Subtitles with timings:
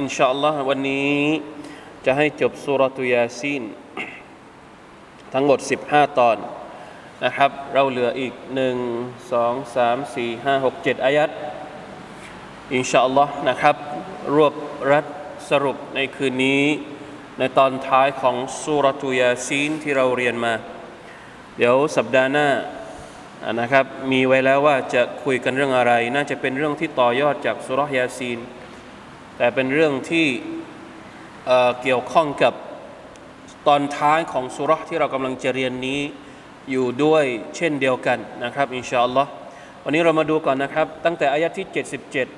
[0.00, 1.18] อินชาอัลลอฮ์วันนี้
[2.04, 3.62] จะให้จบสุรตุยาซีน
[5.32, 6.36] ทั้งหมด 15 ตอน
[7.24, 8.34] นะครับ เราเหลืออีก
[8.94, 11.30] 1 2 3 4 5 6 7 อายัด
[12.74, 13.76] อินชาอัลลอฮ์นะครับ
[14.34, 14.54] รวบ
[14.90, 15.06] รัด
[15.50, 16.64] สรุปในคืนนี้
[17.38, 20.54] ในตอนท้ายของสุรตุยาซีนที่เราเรียนมา
[21.56, 22.48] เดี๋ยวสัปดาห์หน้า
[23.60, 28.40] นะครับ มีไว้แล้วว่าจะคุยกันเรื่องอะไร น่าจะเป็นเรื่องที่ต่อยอดจากสุรยาซีน
[29.42, 30.26] แต่เป็นเรื่องที่
[31.46, 32.54] เเกี่ยวข้องกับ
[33.68, 36.00] ตอนท้ายของสุรษที่เรากำลังจะเรียนนี้
[36.70, 37.24] อยู่ด้วย
[37.56, 39.30] เช่นเดียวกันนะครับอินชาอัลลอฮ์
[39.84, 41.66] วันนี้เรามาดูก่อนนะครับ ตั้งแต่อายะที่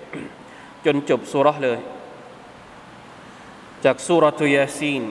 [0.06, 1.78] 77 จนจบสุรษเลย
[3.84, 5.03] จากสุรทุยาซีน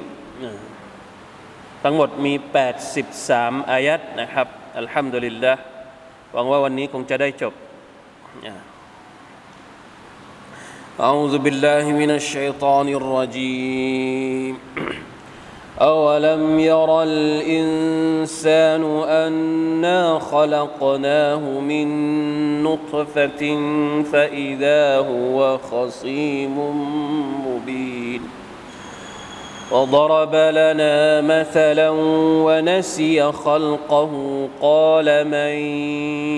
[1.84, 2.34] ทั้งหมดมี
[3.02, 4.48] 83 อายัดนะครับ
[4.80, 5.54] อัลฮัมดุลิลละ
[6.34, 7.54] หวังว่าวันนี้คงจะได้จบ
[11.02, 14.58] أعوذ بالله من الشيطان الرجيم.
[15.82, 21.88] أولم ير الإنسان أنا خلقناه من
[22.64, 23.58] نطفة
[24.12, 26.58] فإذا هو خصيم
[27.48, 28.22] مبين.
[29.72, 31.90] وضرب لنا مثلا
[32.46, 34.12] ونسي خلقه
[34.62, 35.54] قال من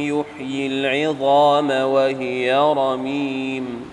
[0.08, 3.93] يحيي العظام وهي رميم.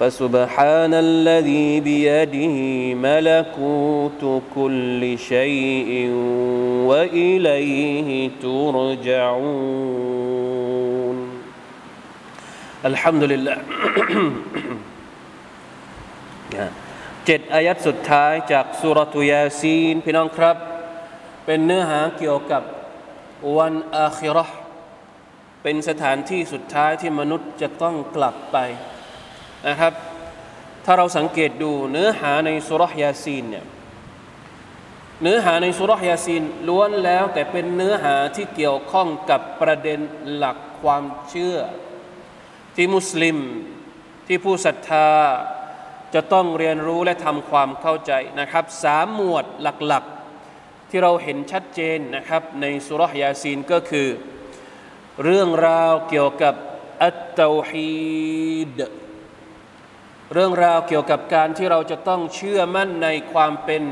[0.00, 2.56] فسبحان الذي بيده
[3.06, 4.22] ملكوت
[4.56, 5.90] كل شيء
[6.88, 9.96] واليه ترجعون
[12.84, 13.56] الحمد لله
[17.26, 20.56] เจ็ดอายัดสุดท้ายจากสุรตุยาซีน พี่น้องครับ
[21.46, 22.62] เป็นเนื้อหาเกี่ยวกับ
[23.56, 24.46] วันอาคิรอ
[25.62, 28.56] เป็นสถานที่สุดท้ายที่มนุษย์จะต้องกลับไป
[29.67, 29.93] นะครับ
[30.85, 33.65] ถ้าเราสังเกตดูเนื้อหาในสุรยาซีนเนี่ย
[35.21, 39.99] เนื้อหาในสุรยาซีนล้วนแล้วแต่เป็นเนื้อหาที่เกี่ยวข้องกับประเด็น
[40.35, 41.57] หลักความเชื่อ
[42.75, 43.37] ที่มุสลิม
[44.27, 45.09] ที่ผู้ศรัทธา
[46.13, 54.07] จะต้องเรียนรู้และทำความเข้าใจนะครับสามหมวดหลักๆ ที่เราเห็นชัดเจนนะครับในสุรยาซีนก็คือ
[55.23, 56.53] เรื่องราวเกี่ยวกับ
[57.03, 57.91] อัตตาฮี
[58.77, 58.79] ด
[60.32, 63.82] เรื่องราวเกี่ยวกับการที่เราจะต้องเชื่อมั่นในความเป็น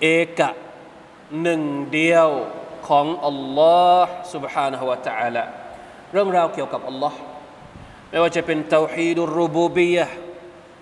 [0.00, 0.06] เอ
[0.38, 0.50] กะ
[1.42, 2.28] หนึ่งเดียว
[2.88, 5.44] ของอัลลอฮ์ سبحانه และ تعالى
[6.12, 7.18] เรื่องราวเกี่ยวกับอัลลอฮ์
[8.10, 10.06] ไม่ว่าจะเป็นเตาฮีดุรูบูบียะ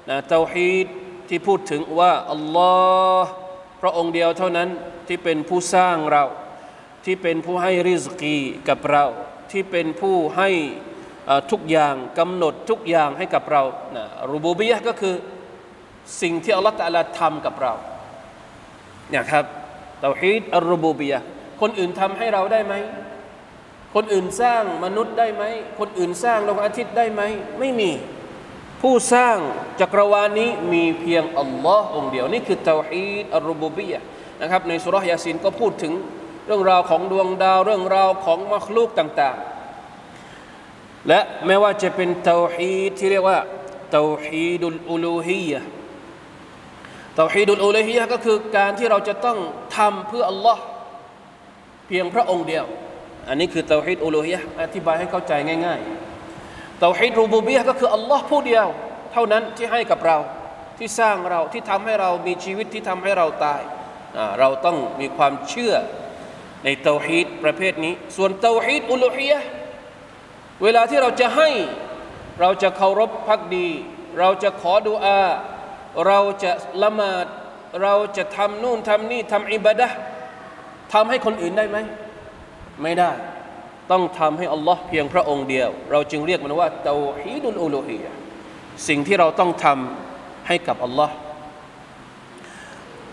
[0.08, 0.86] นะเตาฮีด
[1.28, 2.72] ที่พูดถึงว่าอัลลอ
[3.20, 3.28] ฮ์
[3.80, 4.68] พระองค์เดียวเท่านั้น
[5.08, 6.24] ที่เป็นผู้สร้างเรา
[7.04, 8.38] ที่เป็นผู้ให้ริสกี
[8.68, 9.04] กับเรา
[9.50, 10.50] ที่เป็นผู้ให้
[11.51, 13.63] ทุกอย่างกำหนดทุกอย่างให้กับเรา
[13.95, 15.15] นะรูบูบียะก็คือ
[16.21, 17.73] สิ่งที่อัลลอฮฺตะลาทำกับเรา
[19.09, 19.45] เนี่ยครับ
[20.01, 21.19] เตาฮีดอัลรูบูบียะ
[21.61, 22.73] คนอื่นทำให้เราได้ไหม
[23.95, 25.43] คนอื่นสร้างมนุษย์ได้ไหม
[25.79, 27.21] คนอื่นสร้างดวงอาทิตย์ได้ไหม
[27.59, 27.91] ไม่มี
[28.81, 29.37] ผู้สร้าง
[29.81, 34.01] จักรวาลนี้มีเพียงอัลลอฮ์องเดียว นี่คือเตาฮีดอัลรูบูบียะ
[34.41, 35.93] นะครับในสุรษยาซินก็พูดถึง
[36.47, 39.56] เรื่องราวของดวงดาวเรื่องราวของมรคลูกต่าง ๆ
[41.07, 43.39] และแม้ว่าจะเป็นเตาฮีดที่เรียกว่า
[43.91, 45.61] เตาฮีดุลอูลูฮียะ
[47.15, 49.37] เตาฮีดุลอูลูฮียะก็คือการที่เราจะต้อง
[49.77, 50.63] ทำเพื่ออัลลอฮ์
[51.87, 52.65] เพียงพระองค์เดียว
[53.29, 55.33] อันนี้คือเตาฮีดอูลูฮียะอธิบายให้เข้าใจ
[55.65, 58.67] ง่ายๆเตาฮีดรูบูบียะก็คืออัลลอฮ์ผู้เดียว
[59.13, 60.17] เท่านั้นที่ให้กับเรา
[60.77, 63.61] ที่สร้างเราที่ทำให้เรามีชีวิตที่ทำให้เราตาย
[64.39, 65.73] เราต้องมีความเชื่อ
[66.63, 69.39] ในเตาฮีดประเภทนี้ ส่วนเตาฮีดอุลูฮียะ
[70.63, 71.49] เวลาที่เราจะให้
[72.41, 73.67] เราจะเคารพพักดี
[74.19, 75.21] เราจะขอดุอา
[76.07, 76.51] เราจะ
[76.83, 77.25] ละหมาด
[77.81, 79.87] เราจะทำนู่นทำนี่ทำอิบาดะ
[80.93, 81.77] ทำให้คนอื่นได้ไหม
[82.81, 83.11] ไม่ได้
[83.91, 88.05] ต้องทำให้อัลลอฮ์เพียงพระองค์เดียว เราจึงเรียกมันว่าเตาฮีดุลอูลูฮีย
[88.87, 91.15] สิ่งที่เราต้องทำให้กับอัลลอฮ์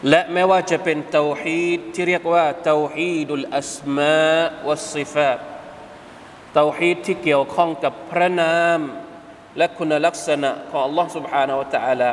[0.08, 4.34] และแม้ว่าจะเป็นเตาฮีดที่เรียกว่าเตาฮีดุลอัสมา
[4.66, 5.38] วัสซิฟาต
[6.53, 8.79] เตาฮีดที่เกี่ยวข้องกับพระนาม
[9.57, 12.11] และคุณลักษณะของ Allah سبحانه และ تعالى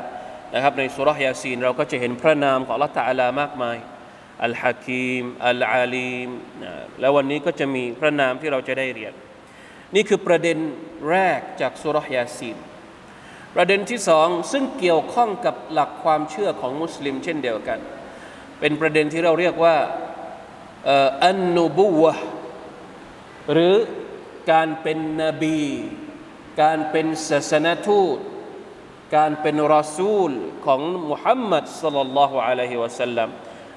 [0.54, 3.76] นะครับในสุรษยาซีนเราก็จะเห็นพระนามของ Allah تعالى มากมาย
[4.44, 6.28] อัลฮะกีมอัลอาลีม
[7.00, 9.14] แล้ววันนี้ก็จะมีพระนามที่เราจะได้เรียน
[9.94, 10.58] นี่คือประเด็น
[11.10, 12.56] แรกจากสุรษยาซีน
[13.54, 17.78] ประเด็นที่สองซึ่งเกี่ยวข้องกับหลักความเชื่อของมุสลิมเช่นเดียวกัน
[18.60, 19.76] เป็นประเด็นที่เราเรียกว่า
[21.26, 22.14] อันนูบุวะ
[23.52, 23.74] หรือ
[24.51, 25.61] การเป็นนบี
[26.61, 28.17] การเป็นศาสนทูต
[29.15, 30.31] การเป็นรอซูล
[30.65, 33.29] ของมุฮัมมัดสลลัลลอฮุอะลัยฮิวะสัลลัม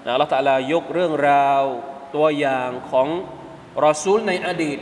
[0.05, 1.63] นะอัลลอฮฺตะลายกเรื่องราว
[2.15, 3.09] ตัวอย่างของ
[3.87, 4.79] รอซูลในอดีต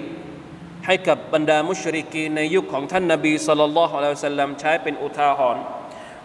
[0.87, 5.63] ให้กับบรรดามุชริกีในยุคของท่านนบีสุลต่านละฮ์อะลัยฮิสัลลัมใช้เป็นอุทาหรณ์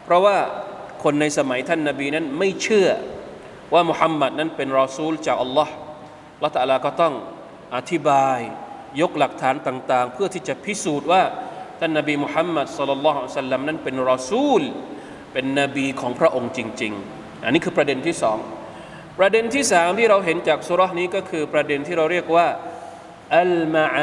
[0.04, 0.38] เพราะว่า
[1.04, 2.90] คนในสมัยท่านนบีนั้นไม่เชื่อ
[3.74, 5.74] ว่ามุฮัมมัดนั้นเป็นรอซูลจากอัลลอฮ์
[6.44, 7.14] ละตะลาก็ต้อง
[7.76, 8.40] อธิบาย
[9.02, 11.24] ยกหลักฐานต่าง ๆ เพื่อที่จะพิสูจน์ว่า
[11.80, 14.62] ท่านนบีมุฮัมมัดสลลัลลอฮุสัลลัมนั้นเป็นรอซูล
[15.34, 18.38] เป็นนบีของพระองค์จริง ๆ อันนี้คือประเด็นที่สอง
[19.20, 22.48] ประเด็นที่สามที่เราเห็นจากสุรษนี้ก็คือประเด็นที่เราเรียกว่า
[23.40, 23.98] อัลมาอ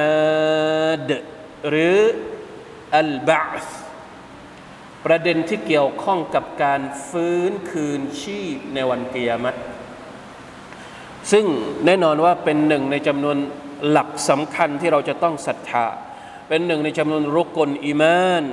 [0.90, 1.10] าด
[1.68, 1.98] หรือ
[2.98, 3.66] อัลบาส
[5.06, 9.54] ประเด็นที่เกี่ยวข้องกับการฟื้นคืนชีพในวันเกิยามัต
[11.32, 11.44] ซึ่ง
[11.86, 13.36] แน่นอนว่าเป็นหนึ่งในจำนวน
[13.90, 15.86] หลักสำคัญที่เราจะต้องศรัทธา
[16.48, 18.44] เป็นหนึ่งในจำนวนรุกลอิมาน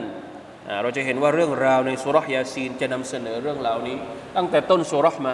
[0.81, 3.97] เราจะเห็นว่าเรื่องราวในสุรยาซีนจะนำเสนอเรื่องราวนี้
[4.35, 5.33] ตั้งแต่ต้นสุรมา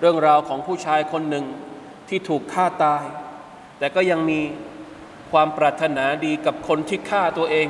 [0.00, 1.44] เรื่องราวของผู้ชายคนหนึ่ง
[2.08, 3.04] ที่ถูกฆ่าตาย
[3.78, 4.40] แต่ก็ยังมี
[5.32, 7.68] ความปรารถนาดีกับคนที่ฆ่าตัวเอง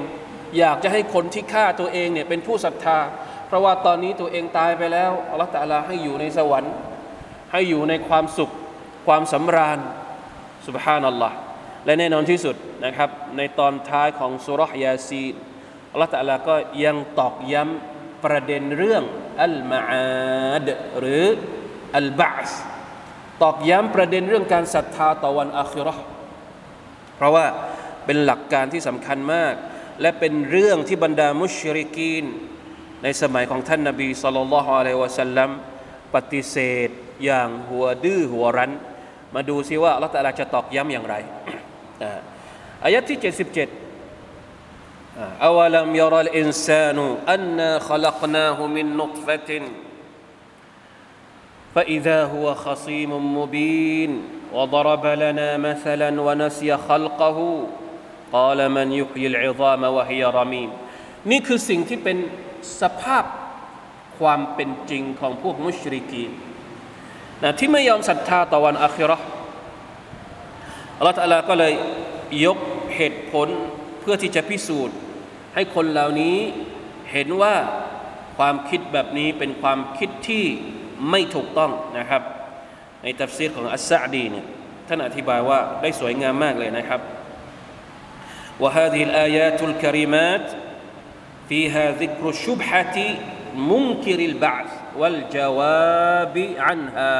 [0.59, 2.99] อยากจะให้คนที่ฆ่าตัวเองเนี่ยเป็นผู้ศรัทธา
[3.47, 6.75] เพราะว่าตอนนี้ตัวเองตายไปแล้วอัลลอฮฺตะลาให้อยู่ในสวรรค์
[7.53, 8.51] ให้อยู่ในความสุข
[9.07, 9.79] ความสำราญ
[10.67, 11.37] สุบฮานัลลอฮ์
[11.87, 15.25] และแน่นอนที่สุดนะครับ ในตอนท้ายของสุรษยาซี
[15.93, 19.03] อัลลอฮฺตะลาก็ยังตอกย้ำประเด็นเรื่อง
[19.43, 20.69] อัลมาอาด
[20.99, 21.25] หรือ
[21.97, 22.51] อัลบาส
[23.43, 25.95] ตอกย้ำประเด็นเรื่องการศรัทธาต่อวันอาคิรอ
[27.17, 27.47] เพราะว่า
[28.05, 29.55] เป็นหลักการที่สำคัญมาก
[30.01, 32.25] และเป็นเรื่องที่บรรดามุชริกีน
[33.03, 35.51] ในสมัยของท่านนาบีสุลต่านละฮ์อะลัยวะสัลลัม
[36.15, 36.57] ปฏิเส
[36.89, 36.91] ธ
[37.25, 38.73] อย่างหัวดื้อหัวรั้น
[39.35, 41.15] มาดูซิว่าอัลลอฮฺตะลาจะตอกย้ำอย่างไร
[42.84, 43.82] อายะที่77
[45.42, 49.62] أولم يرى الإنسان أنا خلقناه من نطفة
[51.76, 54.12] فإذا هو خصيم مبين
[54.54, 57.68] وضرب لنا مثلا ونسي خلقه
[58.34, 60.70] قال من يحيي العظام وهي رميم
[61.32, 62.18] นี่คือสิ่งที่เป็น
[62.82, 63.24] สภาพ
[64.20, 66.32] ความเป็นจริงของพวกมุชริกีน
[67.44, 69.18] นะที่ไม่ยอมศรัทธาต่อวันอาคิรอ
[70.98, 71.74] อัลลอฮฺตะลาก็เลย
[72.46, 72.58] ยก
[72.96, 73.48] เหตุผล
[74.02, 74.98] เพื่อที่จะพิสูจน์
[75.56, 76.38] ให้คนเหล่านี้
[77.12, 77.56] เห็นว่า
[78.38, 80.46] ความคิดแบบนี้เป็นความคิดที่
[81.10, 82.22] ไม่ถูกต้องนะครับ
[83.04, 84.46] ในตัฟซีรของอัสซาดีเนี่ย
[84.88, 87.02] ท่านอธิบายว่าได้สวยงามมากเลยนะครับ
[88.62, 90.52] وهذه الآيات الكريمات
[91.50, 92.98] فيها ذكر شبهة
[93.56, 97.16] منكر البعث والجواب عنها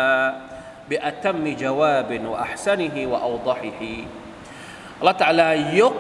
[0.90, 3.82] بأتم جواب وأحسنه وأوضحه
[4.98, 5.50] อัลลอฮฺตะลา
[5.80, 5.94] ยก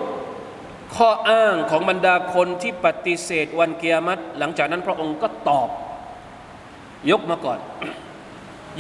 [0.96, 5.70] ข้ออ้างของบรรดาคนที่ปฏิเสธวันเกียรติหลังจากนั้นพระองค์ก็ตอบ
[7.12, 7.60] ยกมาก่อน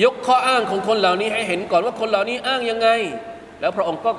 [0.04, 2.90] ยกข้ออ้างของคนเหล่านี้ให้เห็นก่อนว่าคนเหล่านี้อ้างยังไง
[3.60, 4.12] แล้วพระองค์ก็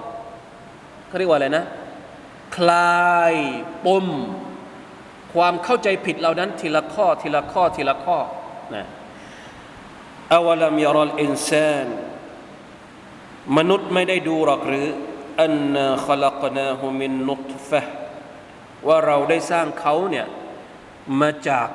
[1.08, 1.64] เขาเรียกว่าอะไรนะ
[2.56, 3.34] คลาย
[3.86, 4.06] ปม
[5.34, 8.18] ความเข้าใจผิดเหล่านั้น ทีละข้อทีละข้อทีละข้อ
[8.74, 8.86] นะ
[10.35, 11.87] อวลัมยารลอินซาน
[13.57, 14.87] มนุษย์ไม่ได้ดูหรอกหรือ
[15.41, 17.81] อันนาขลักนาฮุมินนุตฟะ
[18.87, 20.25] ว่าเราได้สร้างเขาเนี่ย
[21.21, 21.69] มาจาก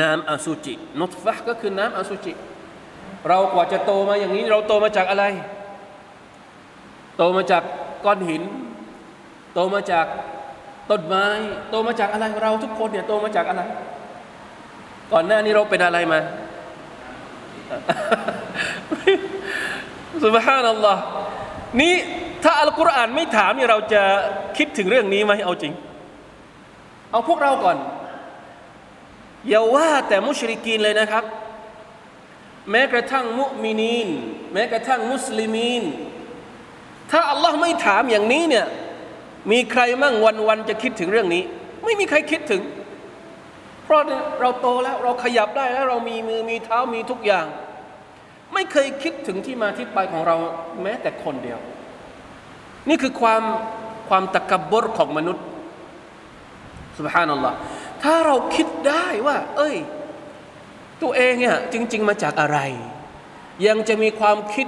[0.00, 2.32] น้ำอสุจิ นุตฟะก็คือน้ำอสุจิ
[3.28, 5.24] เรากว่าจะโตมาอย่างนี้ เราโตมาจากอะไร
[7.16, 7.62] โตมาจาก
[8.04, 8.42] ก้อนหิน
[9.54, 10.06] โตมาจาก
[10.90, 11.26] ต้นไม้
[11.70, 13.62] โตมาจากอะไร เราทุกคนเนี่ยโตมาจากอะไร
[15.12, 16.20] ก่อนหน้านี้เราเป็นอะไรมา
[20.24, 21.02] สุบฮานัลลอฮ์
[21.80, 21.94] นี่
[22.42, 24.02] ถ้าอัลกุรอานไม่ถามนี่เราจะ
[24.56, 25.72] คิดถึงเรื่องนี้ไหมเอาจริง
[27.10, 27.76] เอาพวกเราก่อน
[29.48, 31.24] อย่าว่าแต่มุชริกีนเลยนะครับ
[32.70, 34.08] แม้กระทั่งมุมินีน
[34.52, 35.84] แม้กระทั่งมุสลิมีน
[37.10, 38.66] ถ้าอัลลอฮ์ไม่ถามอย่างนี้เนี่ย
[39.50, 41.42] มีใครมั่งวันวันจะคิดถึงเรื่องนี้
[41.84, 42.60] ไม่มีใครคิดถึง
[43.92, 44.02] ราะ
[44.40, 47.46] เราโตแล้วเราขยับได้แล้วเรามีมือมีเท้ามีทุกอย่าง
[48.54, 50.36] ไม่เคยคิดถึงที่มาที่ไปของเรา
[50.82, 51.58] แม้แต่คนเดียว
[52.88, 53.42] นี่คือความ
[54.08, 55.44] ความตะกบรของมนุษย์
[56.98, 57.56] สุบฮานัลลอฮ์
[58.02, 59.76] ถ้าเราคิดได้ว่า เอ้ย
[61.02, 62.58] ตัวเองเนี่ยจริง ๆ มาจากอะไร
[63.66, 64.66] ยังจะมีความคิด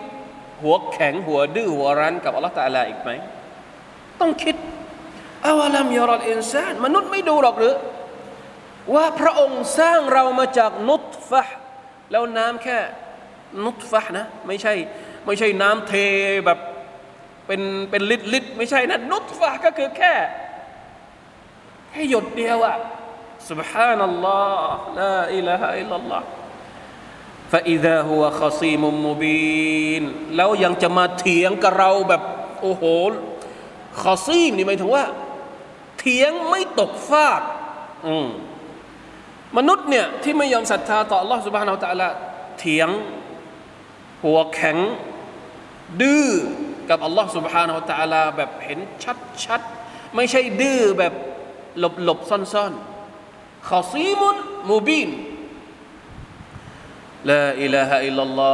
[0.63, 3.11] หัวแข็งหัวดื้อหัวรั้นกับอัลลอฮฺตาลาอีกไหม
[4.21, 4.57] ต้องคิด
[5.47, 7.75] อาวลัมยารอลอินซานมนุษย์ไม่ดูหรอกหรือ
[8.96, 11.44] ว่าพระองค์สร้างเรามาจากนุตฟะ
[12.12, 12.78] แล้วน้ำแค่
[13.66, 14.74] นุตฟะนะ ไม่ใช่
[15.26, 15.94] ไม่ใช่น้ำเท
[16.46, 16.60] แบบ
[17.48, 20.14] เป็นเป็นลิตรลิตรไม่ใช่นะนุตฟะก็คือแค่
[21.92, 22.78] แค่หยดเดียวอะ
[23.50, 24.60] سبحان الله
[25.00, 26.24] لا إله إلا الله
[27.52, 30.04] فإذا هو خصيم مبين
[30.36, 32.22] แล้วยังจะมาเถียงกับเราแบบ
[32.62, 32.84] โอ้โห
[34.02, 35.04] ขอซีมนี่หมายถึงว่า
[36.00, 37.42] เถียงไม่ตกฟาก
[38.08, 38.28] อืม
[39.58, 42.10] มนุษย์เนี่ยที่ไม่ยอมศรัทธาต่อ Allah سبحانه และ تعالى
[42.60, 42.90] เถียง
[44.24, 44.78] หัวแข็ง
[46.02, 46.28] ดื้อ
[46.90, 48.80] กับ Allah سبحانه และ تعالى แบบเห็น
[49.46, 51.14] ชัดๆไม่ใช่ดื้อแบบ
[51.80, 54.38] หลบๆซ่อนๆขอซีมุน
[54.70, 55.10] มูบิน
[57.30, 58.54] ละอิลาฮะอิลลัลลอ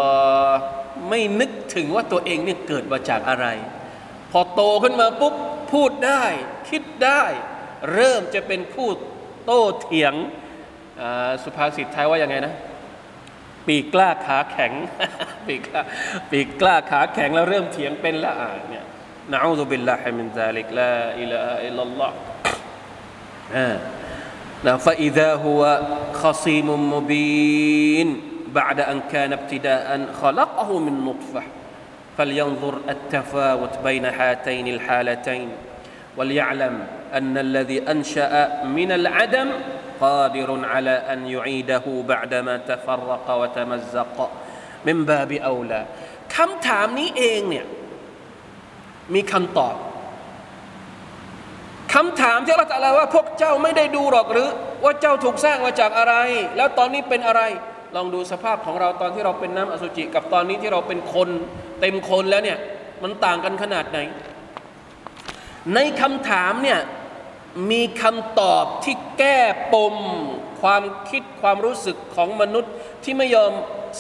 [0.50, 0.62] ฮ์
[1.10, 3.46] ไม่นึกถึงว่าตัวเองเนี่ยเกิดมาจากอะไร
[4.32, 5.36] พอโตขึ้นมาปุ๊บ
[5.72, 6.24] พูดได้
[6.70, 7.24] คิดได้
[7.94, 8.96] เริ่มจะเป็นพูด
[9.46, 10.14] โต้เถียง
[11.44, 12.54] สุภาษิตไทยว่ายังไงนะ
[13.68, 14.72] ปีกกล้าขาแข็ง
[15.48, 15.82] ปีกกล้า
[16.32, 18.86] ปีกกล้าขาแข็งแล้วเริ่มเถียงเป็นละอ่าเนี่ย
[19.32, 22.18] นะอูซุบิลลาฮิมินซาลิกลาอิลาฮะอิลลัลลอฮ์
[24.64, 25.62] فإذا هو
[26.14, 29.88] خصيم مبين بعد أن كان ابتداء
[30.22, 31.44] خلقه من نطفة
[32.18, 35.50] فلينظر التفاوت بين هاتين الحالتين
[36.18, 39.50] وليعلم أن الذي أنشأ من العدم
[40.02, 44.18] قادر على أن يعيده بعدما تفرق وتمزق
[44.86, 45.82] من باب أولى
[46.34, 47.42] كم تامني إيه
[49.14, 49.76] มีคำตอบ
[51.94, 54.50] คำถามที่อัลลอฮฺว่าพวกเจ้าไม่ได้ดูหรอกหรือ
[54.84, 56.16] ว่าเจ้าถูกสร้างมาจากอะไร
[56.58, 57.42] แล้วตอนนี้เป็นอะไร
[57.96, 61.30] ลองดูสภาพของเราตอนที่เราเป็นน้ำอสุจิ กับตอนนี้ที่เราเป็นคน
[61.82, 62.58] เต็มคนแล้วเนี่ย
[63.04, 64.00] มันต่างกันขนาดไหน
[65.74, 66.80] ในคำถามเนี่ย
[67.71, 69.39] มีคำตอบที่แก้
[69.73, 69.95] ปม
[70.61, 72.73] ความคิดความรู้สึกของมนุษย์
[73.05, 73.53] ที่ไม่ยอม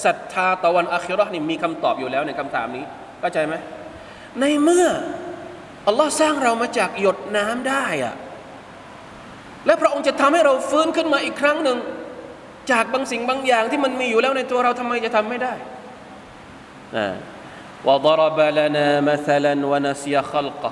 [0.05, 2.85] ศรัทธาต่อวันอัครานี่มีคำตอบอยู่แล้วในคำถามนี้
[3.21, 3.55] เข้าใจไหม
[4.41, 4.87] ในเมื่อ
[5.87, 8.15] อัลลอฮ์สร้างเรามาจากหยดน้ำได้อะ
[9.67, 11.79] และพระองค์จะทำให้เราฟื้นขึ้นมาอีกครั้งหนึ่ง
[12.71, 15.55] จากบางสิ่งบางอย่างที่มันมีอยู่แล้วในตัวเราทำไมจะทำไม่ได้
[17.87, 20.71] วะดรบลนามัลนวะนัสยขลกะ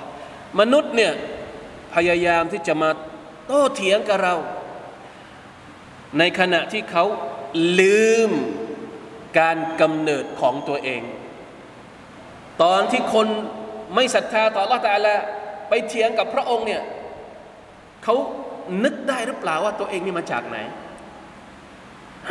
[0.59, 1.13] มนุษย์เนี่ย
[1.97, 2.89] พยายามที่จะมา
[3.47, 4.35] โต้เถียงกับเรา
[6.17, 7.03] ในขณะที่เขา
[7.79, 8.31] ลืม
[9.39, 11.01] การกำเนิดของตัวเอง
[12.63, 13.27] ตอนที่คน
[13.95, 15.15] ไม่ศรัทธาต่อ Allah ตาละ
[15.69, 16.81] ไปเถียงกับพระองค์เนี่ย
[18.03, 18.15] เขา
[18.83, 20.57] นึกได้หรือเปล่าว่าตัวเองนี่มาจากไหน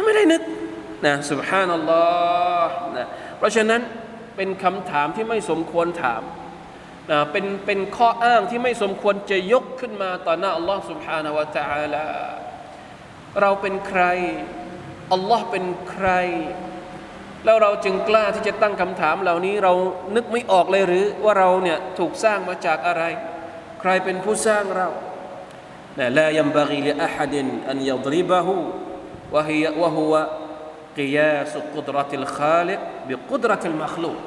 [0.05, 0.43] ไม่ได้นึก
[1.07, 2.05] นะสุบฮานัลลอ
[2.67, 3.07] ฮ์นะ
[3.39, 3.81] เพราะฉะนั้น
[4.37, 6.23] เป็นคำถามที่ไม่สมควรถาม
[7.32, 12.06] เป็นเป็นข้ออ้างที่ไม่สมควรจะยกขึ้นมาต่อหน้าอัลลอฮ์ سبحانه และ تعالى
[13.42, 14.04] เราเป็นใคร
[15.14, 16.10] อัลลอฮ์เป็นใคร
[17.46, 19.74] แล้วเราจึงกล้าที่จะตั้งคำถามเหล่านี้เรา
[20.16, 23.04] นึกไม่ออกเลยหรือว่าเราเนี่ยถูกสร้างมาจากอะไร
[23.82, 24.88] ใครเป็นผู้สร้างเรา
[26.00, 28.56] นะลายัมบารีลิอาฮัดินอันยัดริบะฮู
[29.36, 30.24] วะฮีวะฮุวะ
[31.00, 34.20] قياس قدرة الخالق بقدرة المخلوق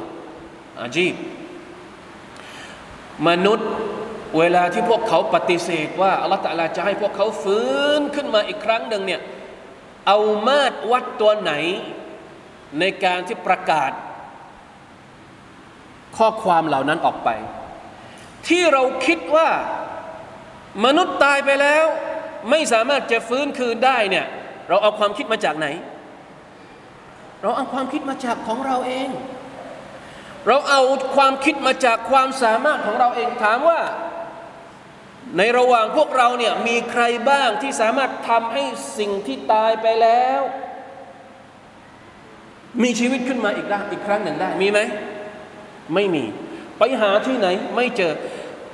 [0.84, 1.38] عجيب ม
[3.27, 3.69] มนุษย์
[4.38, 9.21] เวลาที่พวกเขาปฏิเสธว่าอัลลอฮฺตะลาจะให้พวกเขาฟื้นขึ้นมาอีกครั้งหนึ่งเนี่ย
[10.07, 11.53] เอามาตรวัดตัวไหน
[12.79, 13.91] ในการที่ประกาศ
[16.17, 17.29] ข้อความเหล่านั้นออกไป
[18.47, 19.49] ที่เราคิดว่า
[20.85, 21.85] มนุษย์ตายไปแล้ว
[22.49, 24.25] ไม่สามารถจะฟื้นคืนได้เนี่ย
[24.67, 25.67] เราเอาความคิดมาจากไหน
[27.41, 29.09] เราเอาความคิดมาจากของเราเอง
[30.48, 30.81] เราเอา
[31.15, 33.79] ความคิดมาจากความสามารถของเราเองถามว่า
[35.38, 38.63] ในระหว่างพวกเราเนี่ยมีใครบ้างที่สามารถทำให้
[38.98, 40.41] สิ่งที่ตายไปแล้ว
[42.84, 44.79] มีชีวิตขึ้นมาอีกได้อีกครั้งหนึ่งได้มีไหม
[45.93, 46.24] ไม่มี
[46.79, 48.13] ไปหาที่ไหนไม่เจอ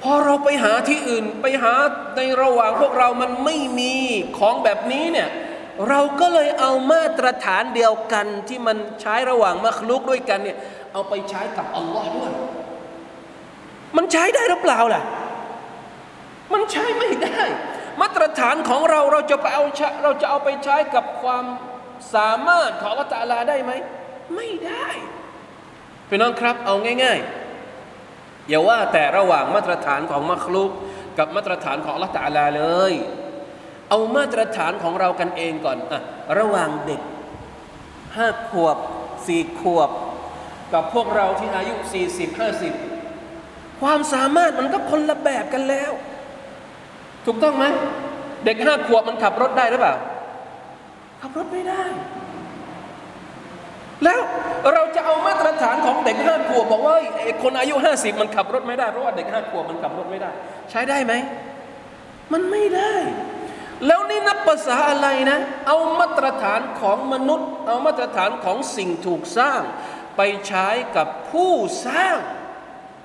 [0.01, 1.73] พอเราไปหาที่อื่นไปหา
[2.15, 3.93] ในระหว่างพวกเรามันไม่มี
[4.39, 5.29] ของแบบนี้เนี่ย
[5.89, 10.57] เราก็เลยเอามาตรฐานเดียวกันที่มันใช้ระหว่างมัคลุกด้วยกันเนี่ย
[10.95, 12.31] เอาไปใช้กับอัลลอฮ์ด้วย
[13.97, 15.03] มันใช้ได้หรือเปล่าล่ะ
[16.53, 17.41] มันใช้ไม่ได้
[18.01, 19.63] มาตรฐานของเราเราจะไปเอา
[20.03, 21.45] เราจะเอาไปใช้กับความ
[22.13, 23.71] สามารถของอัลลอฮฺตะอาลาได้ไหม
[24.35, 24.87] ไม่ได้
[26.09, 27.19] พี่น้องครับเอาง่าย
[27.83, 30.71] ๆ อย่าว่าแต่ระหว่างมาตรฐานของมัคลุก
[31.17, 32.93] กับมาตรฐานของอัลลอฮฺตะอาลาเลย
[33.89, 35.99] เอามาตรฐานของเรากันเองก่อนอะ
[36.37, 37.01] ระหว่างเด็ก
[38.15, 38.77] ห้าขวบ
[39.25, 39.89] สี่ขวบ
[40.73, 42.73] กับพวกเราที่อายุสี่สิบห้าสิบ
[43.81, 45.91] ความสามารถมันก็คนละแบบกันแล้ว
[47.25, 47.65] ถูกต้องไหม
[48.45, 49.95] เด็กห้าขวบมันขับรถได้หรือเปล่า
[51.21, 51.83] ขับรถไม่ได้
[54.03, 54.19] แล้ว
[54.73, 60.29] เราจะเอามาตรฐานของเด็กห้าขวบบอกว่าไอ้คนอายุห้าสิบมันขับรถไม่ได้เพราะว่าเด็กห้าขวบมันขับรถไม่ได้
[60.71, 61.13] ใช้ได้ไหม
[62.33, 62.93] มันไม่ได้
[63.87, 69.61] แล้วนี่นับภาษาอะไรนะ เอามาตรฐานของมนุษย์ เอามาตรฐานของสิ่งถูกสร้าง
[70.17, 70.67] ไปใช้
[70.97, 71.51] กับผู้
[71.87, 72.17] สร้าง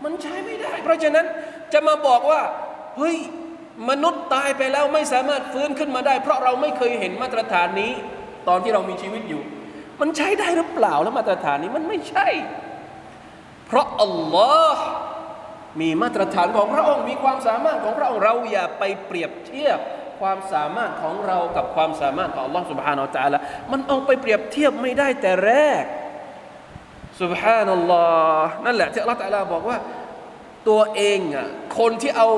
[0.05, 1.27] มันใช้ไม่ได้ เพราะฉะนั้น
[1.73, 2.43] จะมาบอกว่า
[2.97, 3.17] เฮ้ย
[3.91, 7.93] มนุษย์ตายไปแล้วไม่สามารถฟื้นขึ้นมาได้ เพราะเราไม่เคยเห็นมาตรฐานนี้
[8.49, 9.43] ตอนที่เรามีชีวิตอยู่
[10.01, 12.29] มันใช้ได้หรือเปล่าแล้วมาตรฐานนี้มันไม่ใช่
[13.67, 14.85] เพราะอัลลอฮ์
[15.81, 19.79] มีมาตรฐานของพระองค์มีความสามารถของพระองค์เราอย่าไปเปรียบเทียบ
[20.21, 25.85] ความสามารถของเรากับความสามารถของอัลลอฮ์สุบฮานาอัลลอฮ์มันเอาไปเปรียบเทียบไม่ได้แต่แรก
[27.22, 28.06] سبحان อัลลอ
[28.42, 29.78] ฮ์นั่นแหละที่อัลลอฮ์ تعالى บอกว่า
[30.70, 32.30] ตัวเองอ่ะคนที่เอา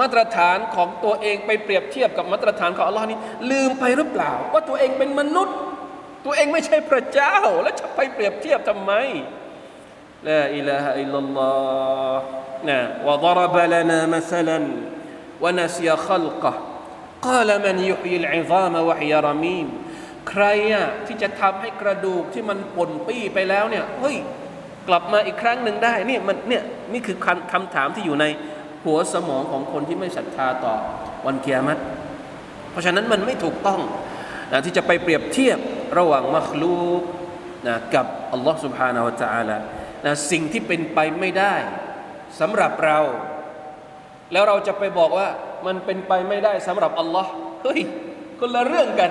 [0.00, 3.18] มาตรฐานของตัวเองไปเปรียบเทียบกับมาตรฐานของอัลลอฮ์นี้
[3.50, 5.56] ลืมไปหรือเปล่า ว่าตัวเองเป็นมนุษย์
[6.24, 8.92] ตัวเองไม่ใช่พระเจ้า แล้วจะไปเปรียบเทียบทำไม
[10.28, 11.52] ลาอิลาฮะอิลลัลลอ
[12.14, 12.22] ฮ์
[12.68, 14.58] นะ وضرب لنا مثلا
[15.42, 16.54] ونسي خلقه
[17.28, 19.68] قال من يحيي العظام وهي رميم
[20.30, 24.16] ใครอ่ะที่จะทำให้กระดูกที่มันป่นปี้ไปแล้วเนี่ยเฮ้ย
[24.88, 26.62] กลับมาอีกครั้งหนึ่งได้เนี่ยมันเนี่ย
[26.92, 27.16] นี่คือ
[27.52, 28.24] คำถามที่อยู่ใน
[28.84, 30.74] หัวสมองของคนที่ไม่ศรัทธาต่อ
[31.26, 31.80] วันเกียรติ
[32.70, 33.80] เพราะฉะนั้นมันไม่ถูกต้อง
[34.52, 35.58] นะที่จะไปเปรียบเทียบ
[35.98, 37.02] ระหว่างมัคลูก
[37.66, 39.56] นะกับอัลลอฮ์ سبحانه และ تعالى
[40.06, 41.54] นะสิ่งที่เป็นไปไม่ได้
[42.40, 42.98] สำหรับเรา
[44.32, 45.28] แล้วเราจะไปบอกว่า
[45.66, 47.30] มันเป็นไปไม่ได้สำหรับอัลลอฮ์
[47.62, 47.80] เฮ้ย
[48.38, 49.10] คนละเรื่องกัน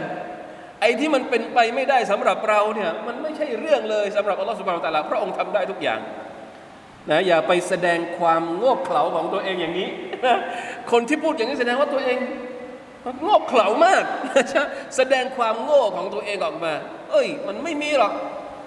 [0.82, 5.99] ไอ้ที่มันเป็นไปไม่ได้สำหรับเราเนี่ยมันไม่ใช่เรื่องเลยสำหรับอัลลอฮ์ سبحانه และ تعالى พระองค์ทำได้ทุกอย่าง
[7.10, 9.89] นะอย่าไปแสดงความโง่เขลาของตัวเองอย่างนี้
[10.25, 10.38] นะ
[10.91, 12.17] คนที่พูดอย่างนี้แสดงว่าตัวเอง
[13.23, 14.04] โง่เขลามาก
[14.97, 16.73] แสดงความโง่ของตัวเองออกมา
[17.12, 18.13] เอ้ย มันไม่มีหรอก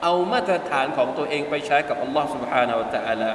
[0.02, 3.30] เอามาตรฐานของตัวเองไปใช้กับอัลลอฮ์ سبحانه และ تعالى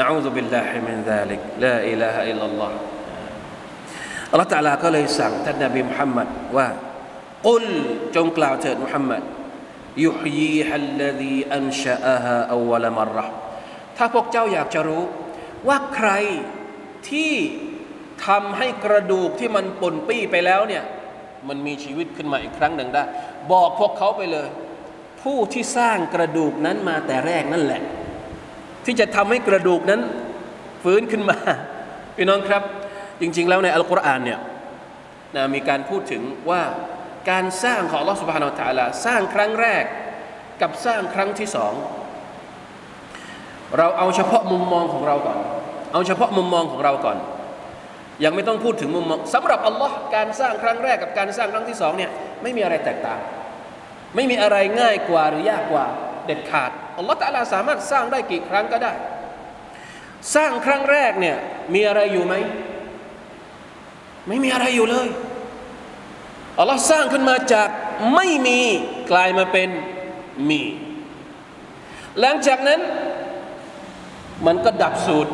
[0.00, 2.72] نعوذ بالله من ذلك لا إله إلا الله
[4.30, 6.68] อัลลอฮ์ تعالى ก็เลยสั่งท่านนบีมุฮัมมัดว่า
[7.47, 7.65] กุล
[8.15, 9.23] จงกล่าวเถิดมุฮัมมัด
[10.05, 13.19] ยุฮยีฮัลลดีอันชะอาฮาอวลมรร
[13.97, 15.03] ถ้าพวกเจ้าอยากจะรู้
[15.67, 16.09] ว่าใคร
[17.09, 17.33] ที่
[18.27, 20.83] ทำให้กระดูกที่มันปนปี้ไปแล้วเนี่ย
[21.47, 23.03] มันมีชีวิตขึ้นมาอีกครั้งหนึ่งได้
[23.51, 24.47] บอกพวกเขาไปเลย
[25.21, 27.81] ผู้ที่สร้างกระดูกนั้นมาแต่แรกนั่นแหละ
[28.85, 30.01] ที่จะทำให้กระดูกนั้น
[30.83, 31.37] ฟื้นขึ้นมา
[32.15, 32.63] พี่น้องครับ
[33.21, 34.39] จริง ๆ แล้วในอัลกุรอานเนี่ย
[35.35, 36.61] นะมีการพูดถึงว่า
[37.29, 39.83] การสร้างของลอสุบฮานาอัลตะลาสร้างครั้งแรก
[40.61, 41.73] กับสร้างครั้งที่สอง
[43.77, 45.39] เราเอาเฉพาะมุมมองของเราก่อน
[45.93, 47.17] เอาเฉพาะมุมมองของเราก่อน
[48.23, 53.19] ยังไม่ต้องพูดถึงมุมมองสำหรับอัลลอฮ์การสร้างครั้งแรกกับการสร้างครั้งที่สองเนี่ยไม่มีอะไรแตกต่าง
[54.15, 55.85] ไม่มีอะไรง่ายกว่าหรือยากกว่า
[56.25, 58.93] เด็ดขาดอัลลอฮ์ตะลาสามารถสร้างได้กี่ครั้งก็ได้
[60.35, 61.37] สร้างครั้งแรกเนี่ย
[61.73, 62.33] มีอะไรอยู่ไหม
[64.27, 65.07] ไม่มีอะไรอยู่เลย
[66.59, 67.69] อัลลอฮ์สร้างขึ้นมาจาก
[68.15, 68.59] ไม่มี
[69.11, 69.69] กลายมาเป็น
[70.49, 70.61] มี
[72.19, 72.79] หลังจากนั้น
[74.45, 75.31] มันก็ดับสูตร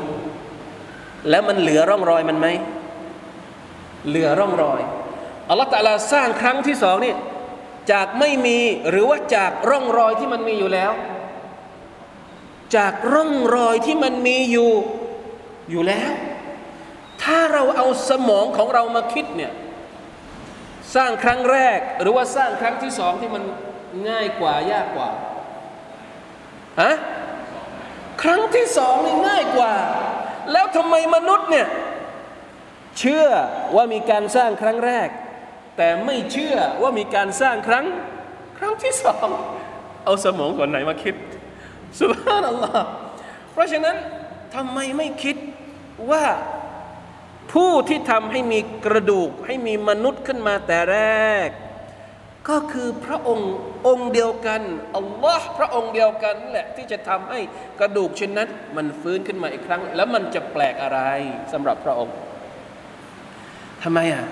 [1.29, 2.47] แล้วมันเหลือร่องรอยมันไหม
[4.07, 4.81] เหลือร่องรอย
[5.49, 7.15] อัลลอฮฺตะลาสร้างครั้งที่สองนี่
[7.91, 8.57] จากไม่มี
[8.89, 10.91] หรือว่าจากร่องรอยที่มันมีอยู่แล้ว
[12.75, 14.71] จากร่องรอยที่มันมีอยู่
[15.71, 16.11] อยู่แล้ว
[17.23, 19.51] ถ้าเราเอาสมองของเรามาคิดเนี่ย
[20.95, 23.43] สร้างครั้งแรก หรือว่าสร้างครั้งที่สองที่มัน
[24.09, 25.09] ง่ายกว่ายากกว่า
[26.81, 26.93] ฮะ
[28.23, 29.73] ครั้งที่สองนี่ง่ายกว่า
[30.51, 31.67] แล้วทำไมมนุษย์เนี่ย
[32.99, 33.27] เชื่อ
[33.75, 35.09] ว่ามีการสร้างครั้งแรก
[35.77, 37.85] แต่ไม่เชื่อว่ามีการสร้างครั้ง
[38.57, 39.27] ครั้งที่สอง
[40.05, 41.15] เอาสมองก่อนไหนมาคิด
[41.99, 42.87] สุบฮานัลลอฮ์
[43.51, 43.95] เพราะฉะนั้น
[44.55, 45.35] ทำไมไม่คิด
[46.11, 46.23] ว่า
[47.51, 50.99] ผู้ที่ทำให้มีกระดูกให้มีมนุษย์ขึ้นมาแต่แร
[51.47, 51.49] ก
[52.49, 53.51] ก็คือพระองค์
[53.87, 54.61] องค์เดียวกัน
[54.95, 57.39] อัลลอฮ์พระองค์เดียวกันแหละที่จะทำให้
[57.79, 60.99] กระดูกชิ้นนั้น มันฟื้นขึ้นมาอีกครั้ง แล้วมันจะแปลกอะไร
[61.53, 62.15] สำหรับพระองค์
[63.83, 64.25] ทำไมอะ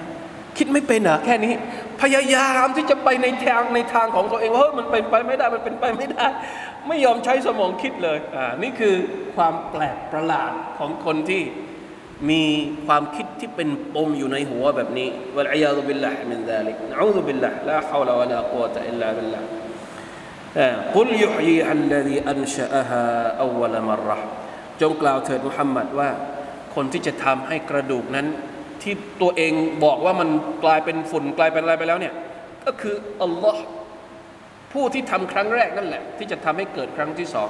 [0.58, 1.54] คิดไม่เป็นเหรอแค่นี้
[2.02, 6.26] พยายามที่จะไปในทางในทางของตัวเองว่าเฮ้ยมันเป็นไปไม่ได้มันเป็นไปไม่ได้
[6.88, 8.96] ไม่ยอมใช้สมองคิดเลยอ่านี่คือ
[9.36, 11.42] ความแปลกประหลาดของคนที่
[12.30, 12.44] มี
[12.86, 22.84] ความคิดที่เป็นปมอยู่ในหัวแบบนี้والعياذ بالله من ذلك نعوذ بالله لا حول ولا قوة إلا بالله قل يحييها الذي أنشأها
[22.84, 24.28] أول مرة
[24.82, 26.10] จงกล่าวเถิดมุฮัมมัดว่า
[26.76, 28.28] คนที่จะทำให้กระดูกนั้น
[28.82, 30.30] ที่ตัวเองบอกว่ามัน
[30.64, 32.14] กลายเป็นฝุ่นกลายเป็นอะไรไปแล้วเนี่ย
[32.66, 33.64] ก็คืออัลลอฮ์
[34.74, 37.50] ผู้ที่ทำครั้งแรกนั่นแหละ ที่จะทำให้เกิดครั้งที่สอง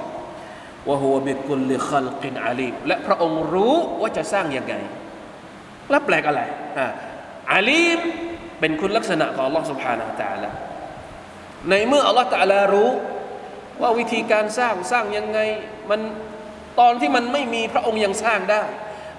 [0.89, 4.75] วะฮุวะบิกุลลิคัลกินอาลีมและพระองค์รู้ว่าจะสร้างยังไง
[5.89, 6.41] แล้วแปลกอะไร
[6.77, 6.87] อ่า
[7.51, 7.99] อาลีม
[8.59, 10.49] เป็นคุณลักษณะของ Allah سبحانه และ تعالى
[11.69, 12.89] ในเมื่อ Allah تعالى รู้
[13.81, 15.39] ว่าวิธีการสร้างสร้างยังไง
[15.89, 16.01] มัน
[16.79, 18.63] ตอนที่มันไม่มีพระองค์ยังสร้างได้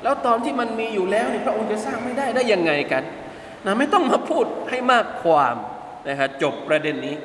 [0.02, 3.02] แล้วตอนที่มันมีอยู่แล้วนี่พระองค์จะสร้างไม่ได้ได้ยังไงกัน
[3.66, 5.56] นะไม่ต้องมาพูดให้มากความ
[6.08, 7.16] นะฮะจบประเด็นนี้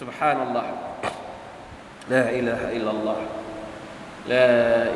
[0.00, 0.66] سبحان الله
[2.12, 3.18] لا إله إلا الله
[4.31, 4.47] ลา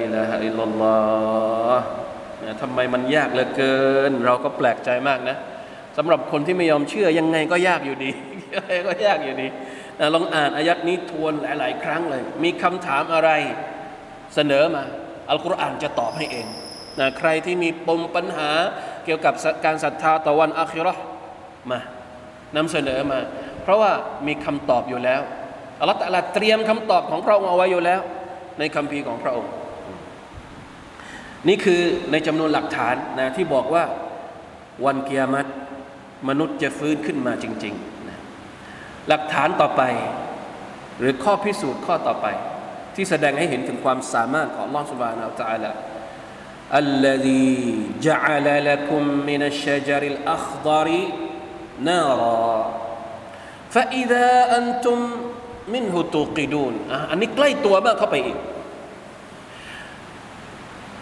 [0.02, 0.98] อิลาฮะอิลลัลลอ
[1.78, 1.86] ฮ์
[2.62, 3.78] ทำไมมันยากเหลือเกิ
[4.10, 5.38] น เราก็แปลกใจมากนะ
[5.98, 8.12] สำหรับคนที่ไม่ยอมเชื่อยังไงก็ยากอยู่ดี
[8.54, 9.48] ยังก็ยากอยู่ดี
[10.16, 13.30] ลองอ่านอายัดนี้ทวนหลาย ๆ ครั้งเลย มีคำถามอะไร
[14.36, 14.84] เสนอมา
[15.30, 16.48] อัลกุรอานจะตอบให้เอง
[17.00, 18.50] นะใครที่มีปมปัญหา
[19.06, 19.34] เกี่ยวกับ
[19.66, 20.94] การศรัทธาต่อวันอัคิรอ
[21.72, 21.80] มา
[22.56, 23.20] นำเสนอมา
[23.64, 23.92] เพราะว่า
[24.28, 25.22] มีคำตอบอยู่แล้ว
[25.80, 28.02] อัลลอฮฺตะลาเตรียมคำตอบของพระองค์เอาไว้อยู่แล้ว
[28.59, 29.53] ในคัมภีร์ของพระองค์
[31.49, 33.85] นี่คือในจำนวนหลักฐานนะที่บอกว่า
[34.85, 35.47] วันกิยามัต
[36.29, 38.19] มนุษย์จะฟื้นขึ้นมาจริงๆนะ
[39.09, 39.83] หลักฐานต่อไป
[40.99, 42.27] หรือข้อพิสูจน์ข้อต่อไป
[42.95, 45.73] ที่แสดงให้เห็นถึงความสามารถของลอสุบานาอัลตะอาลา
[46.85, 50.89] الذي جعل لكم من الشجر الأخضر
[51.81, 52.81] نارا
[53.71, 54.99] فإذا أنتم
[55.74, 56.74] มินหุตูกิดูน
[57.10, 58.38] อันนี้ใกล้ตัวมากเข้าไปอีก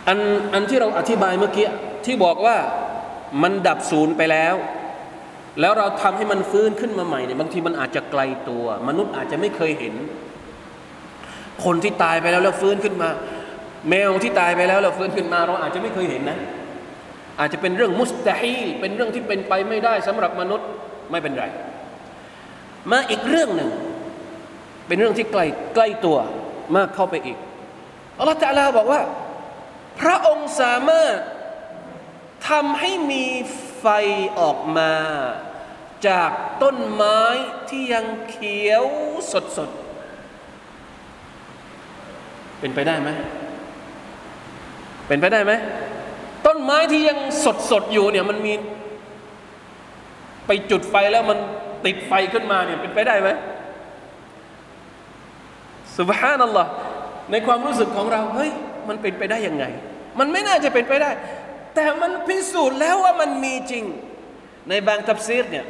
[0.08, 0.18] อัน
[0.54, 1.68] อันที่เราอธิบายเมื่อกี้
[2.06, 2.56] ที่บอกว่า
[3.44, 4.56] มันดับศูนย์ไปแล้ว
[5.62, 9.94] แล้วเราทำให้มันฟื้นขึ้นมาใหม่เนี่ยบางทีมันอาจจะไกลตัว มนุษย์อาจจะไม่เคยเห็น
[11.66, 13.10] คนที่ตายไปแล้วแล้วฟื้นขึ้นมา
[13.90, 16.38] แมวที่ตายไปแล้วแล้วฟื้นขึ้นมา เราอาจจะไม่เคยเห็นนะ
[17.40, 20.68] อาจจะเป็นเรื่องมุสตาฮีเป็นเรื่องที่เป็นไปไม่ได้สำหรับมนุษย์
[21.12, 21.46] ไม่เป็นไร
[22.92, 23.70] มาอีกเรื่องหนึ่ง
[24.88, 25.46] เป็นเรื่องที่ใกล้
[25.76, 26.18] ใกล้ตัว
[26.76, 27.38] มากเข้าไปอีก
[28.20, 29.02] อัลลอฮฺตะลาบอกว่า
[30.00, 31.16] พระองค์สามารถ
[32.50, 33.26] ทำให้มี
[33.80, 33.86] ไฟ
[34.40, 34.94] ออกมา
[36.08, 36.32] จาก
[36.64, 37.22] ต้นไม้
[37.70, 38.86] ที่ยังเขียว
[39.32, 39.70] สดสด
[42.60, 43.10] เป็นไปได้ไหม
[45.08, 45.54] เป็นไปได้ไหม
[46.46, 48.54] ต้นไม้ที่ยังสดสดอยู่เนี่ยมันมี
[50.48, 51.40] ไปจุดไฟแล้วมัน
[51.86, 53.30] ติดไฟขึ้นมาเนี่ยเป็นไปได้ไหม
[56.00, 56.70] สุบฮานัลลอฮ์
[57.32, 58.52] ในความรู้สึกของเราเฮ้ย
[58.88, 59.66] มันเป็นไปได้ยังไง
[60.20, 61.12] มันไม่น่าจะเป็นไปได้
[61.76, 63.84] แต่มันพิสูจน์แล้วว่ามันมีจริง
[64.70, 65.66] ในบางทับซีรเนี่ย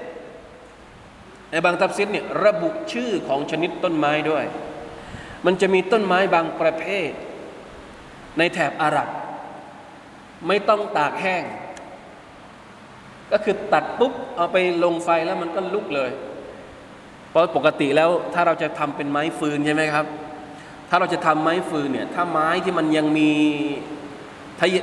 [1.51, 4.45] ในบางทับซีรเนี่ยระบุชื่อของชนิดต้นไม้ด้วย
[5.45, 7.11] มันจะมีต้นไม้บางประเภท
[8.37, 9.09] ในแถบอาหรับ
[10.47, 11.43] ไม่ต้องตากแห้ง
[13.31, 16.11] ก็คือตัดปุ๊บเอาไปลงไฟแล้วมันก็ลุกเลย
[17.35, 20.05] เพราะปกติแล้วถ้าเราจะทำเป็นไม้ฟืนใช่ไหมครับ
[20.89, 23.31] ถ้าเราจะทำไม้ฟืนเนี่ยถ้าไม้ที่มันยังมี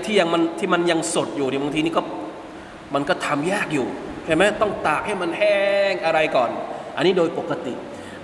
[0.07, 2.03] ที่ยังมันที่มันยังสดอยู่เนี่ยบางทีนี่ก็
[2.95, 3.87] มันก็ทำยากอยู่
[4.27, 5.59] ใช่ไหมต้องตากให้มันแห้
[5.93, 6.51] งอะไรก่อน
[6.97, 7.75] อันนี้โดยปกติ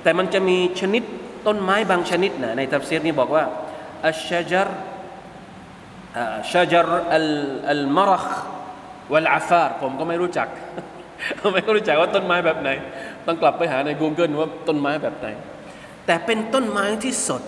[0.03, 1.03] แต่มันจะมีชนิด
[1.47, 3.45] ต้นไม้บางชนิดนะในทัฟซีรนี้บอกว่า
[4.07, 4.69] الشجر
[6.51, 7.29] ชจรอัล
[7.71, 8.29] อัลมรัก
[9.13, 10.49] วัลอาฟารผมก็ไม่รู้จัก
[11.55, 12.71] ไม่รู้จักว่าต้นไม้แบบไหน
[13.29, 15.29] ต้องกลับไปหาใน Google ว่าต้นไม้แบบไหน
[16.07, 17.43] แต่เป็นต้นไม้ที่สด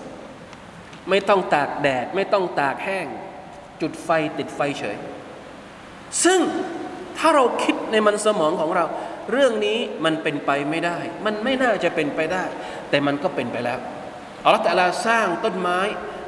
[1.11, 3.07] ไม่ต้องตากแดด ไม่ต้องตากแห้ง
[3.81, 4.97] จุดไฟติดไฟเฉย
[6.25, 6.41] ซึ่ง
[7.19, 8.85] ถ้าเราคิดในมันสมองของเรา
[9.33, 12.45] เรื่องนี้มันเป็นไปไม่ได้ มันไม่น่าจะเป็นไปได้
[12.91, 13.79] แต่มันก็เป็นไปแล้ว
[14.45, 15.79] อัลลอฮฺแต่ละสร้างต้นไม้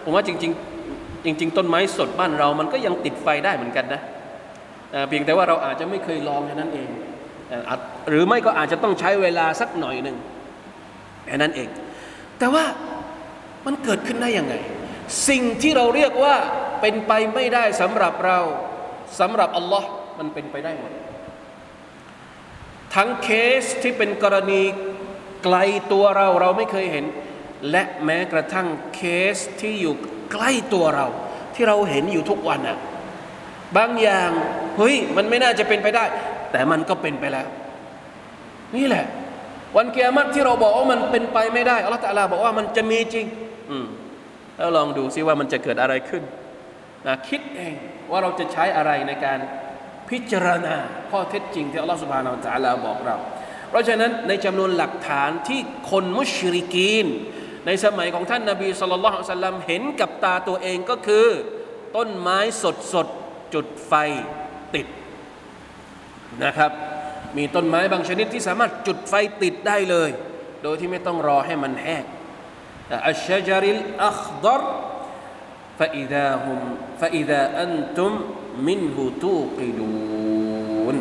[0.04, 4.00] ผมว่าจริงๆ จริง ๆ ต้นไม้สดบ้านเรา มันก็ยังติดไฟได้เหมือนกันนะ
[5.08, 6.88] เพียงแต่ว่าเราอาจจะไม่เคยลองแค่นั้นเอง
[8.08, 10.16] หรือไม่ก็อาจจะต้องใช้เวลาสักหน่อยหนึ่ง
[11.24, 11.68] แค่นั้นเอง
[12.38, 12.64] แต่ว่า
[13.66, 14.54] มันเกิดขึ้นได้ยังไง
[15.28, 16.36] สิ่งที่เราเรียกว่า
[16.80, 18.38] เป็นไปไม่ได้สำหรับเรา
[19.20, 19.88] สำหรับอัลลอฮ์
[20.18, 20.92] มันเป็นไปได้หมด
[22.94, 23.28] ทั้งเค
[23.62, 24.62] สที่เป็นกรณี
[25.44, 25.56] ไกล
[25.92, 27.04] ตัวเราเราไม่เคยเห็น
[27.70, 29.00] และแม้กระทั่งเค
[29.34, 29.94] สที่อยู่
[30.32, 31.06] ใกล้ตัวเรา
[31.54, 32.78] ที่เราเห็นอยู่ทุกวันอะ
[33.76, 34.30] บางอย่าง
[34.78, 36.04] เฮ้ยมันไม่น่าจะเป็นไปได้
[36.52, 37.46] แต่มันก็เป็นไปแล้ว
[38.76, 39.04] นี่แหละ
[39.76, 43.26] วันเกียรติที่เราบอกว่ามันเป็นไปไม่ได้อัลลอฮฺตะลาบอกว่ามันจะมีจริง
[43.70, 43.86] อืม
[44.58, 46.22] แล้วลองดูซิว่ามันจะเกิดอะไรขึ้น
[47.06, 47.74] นะคิดเอง
[48.10, 49.38] ว่าเราจะใช้อะไรในการ
[50.08, 50.76] พิจารณา
[51.10, 53.16] ข้อเท็จจริงที่อัลลอฮฺสุบฮานาอัลลอฮฺบอกเรา
[53.68, 55.60] เพราะฉะนั้นในจำนวนหลักฐานที่
[55.90, 57.06] คนมุชริกีน
[57.66, 61.26] ในสมัยของท่านนาบีสุลต่านสัลลัมเห็นกับตาตัวเองก็คือ
[61.96, 63.06] ต้นไม้สดสด
[63.54, 63.92] จุดไฟ
[64.74, 64.86] ติด
[66.45, 66.71] นะครับ
[67.37, 70.09] มีต้นไม้บางชนิดที่สามารถจุดไฟติดได้เลย
[70.63, 72.03] โดยที่ไม่ต้องรอให้มันแห้ง
[73.07, 74.61] อัชชจาริลอัคดร
[75.79, 76.59] فإذا هم
[77.01, 78.11] فإذا أنتم
[78.57, 80.95] منه توقدون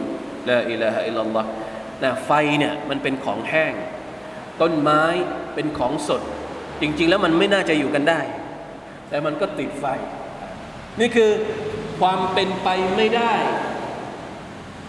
[0.47, 1.45] لا إله إلا الله
[2.05, 3.73] นะไฟเนี่ยมันเป็นของแห้ง
[4.61, 5.03] ต้นไม้
[5.55, 6.23] เป็นของสด
[6.81, 8.21] จริง ๆ แล้วมันไม่น่าจะอยู่กันได้
[9.09, 9.85] แต่มันก็ติดไฟ
[11.01, 11.31] นี่คือ
[12.01, 13.33] ความเป็นไปไม่ได้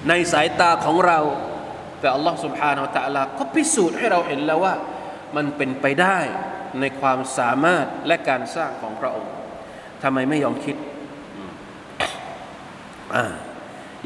[0.09, 1.19] ในสายตาของเรา
[1.99, 4.73] แต่อัลลอฮ์ سبحانه และ تعالى ก็พิสูจน์ให้เราเห็นแล้วว่า
[5.35, 6.19] มันเป็นไปได้
[6.79, 9.33] ในความสามารถและการสร้างของพระองค์
[10.03, 10.75] ทำไมไม่ยอมคิด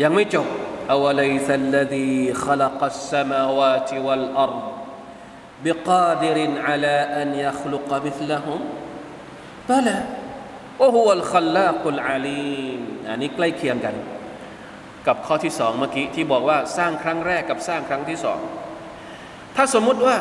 [0.02, 0.48] ยังไม่จบ
[0.94, 4.54] อวลัยซัลลดีขลักสมาวาติวัลอัร
[5.66, 8.60] بقادر على أن يخلق مثلهم
[9.70, 9.98] بلى
[10.82, 13.96] وهو الخلاق العليم อันนี้ใกล้เคียงกัน
[15.07, 18.41] กับข้อที่สองเมื่อกี้ที่บอกว่าสร้างครั้งแรกกับสร้างครั้งที่สอง
[19.57, 20.17] ถ้าสมมุติว่า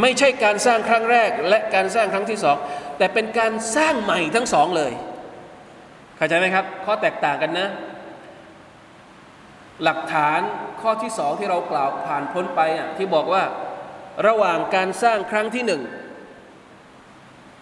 [0.00, 2.56] ไม่ใช่การสร้างครั้งแรกและการสร้างครั้งที่สอง
[2.98, 4.92] แต่เป็นการสร้างใหม่ทั้งสองเลย
[6.16, 7.68] เข้าใจไหมครับ ข้อแตกต่างกันนะ
[9.84, 10.40] หลักฐาน
[10.80, 13.44] ข้อที่สองที่เรากล่าวผ่านพ้นไปอะที่บอกว่า
[14.26, 15.82] ระหว่างการสร้างครั้งที่หนึ่ง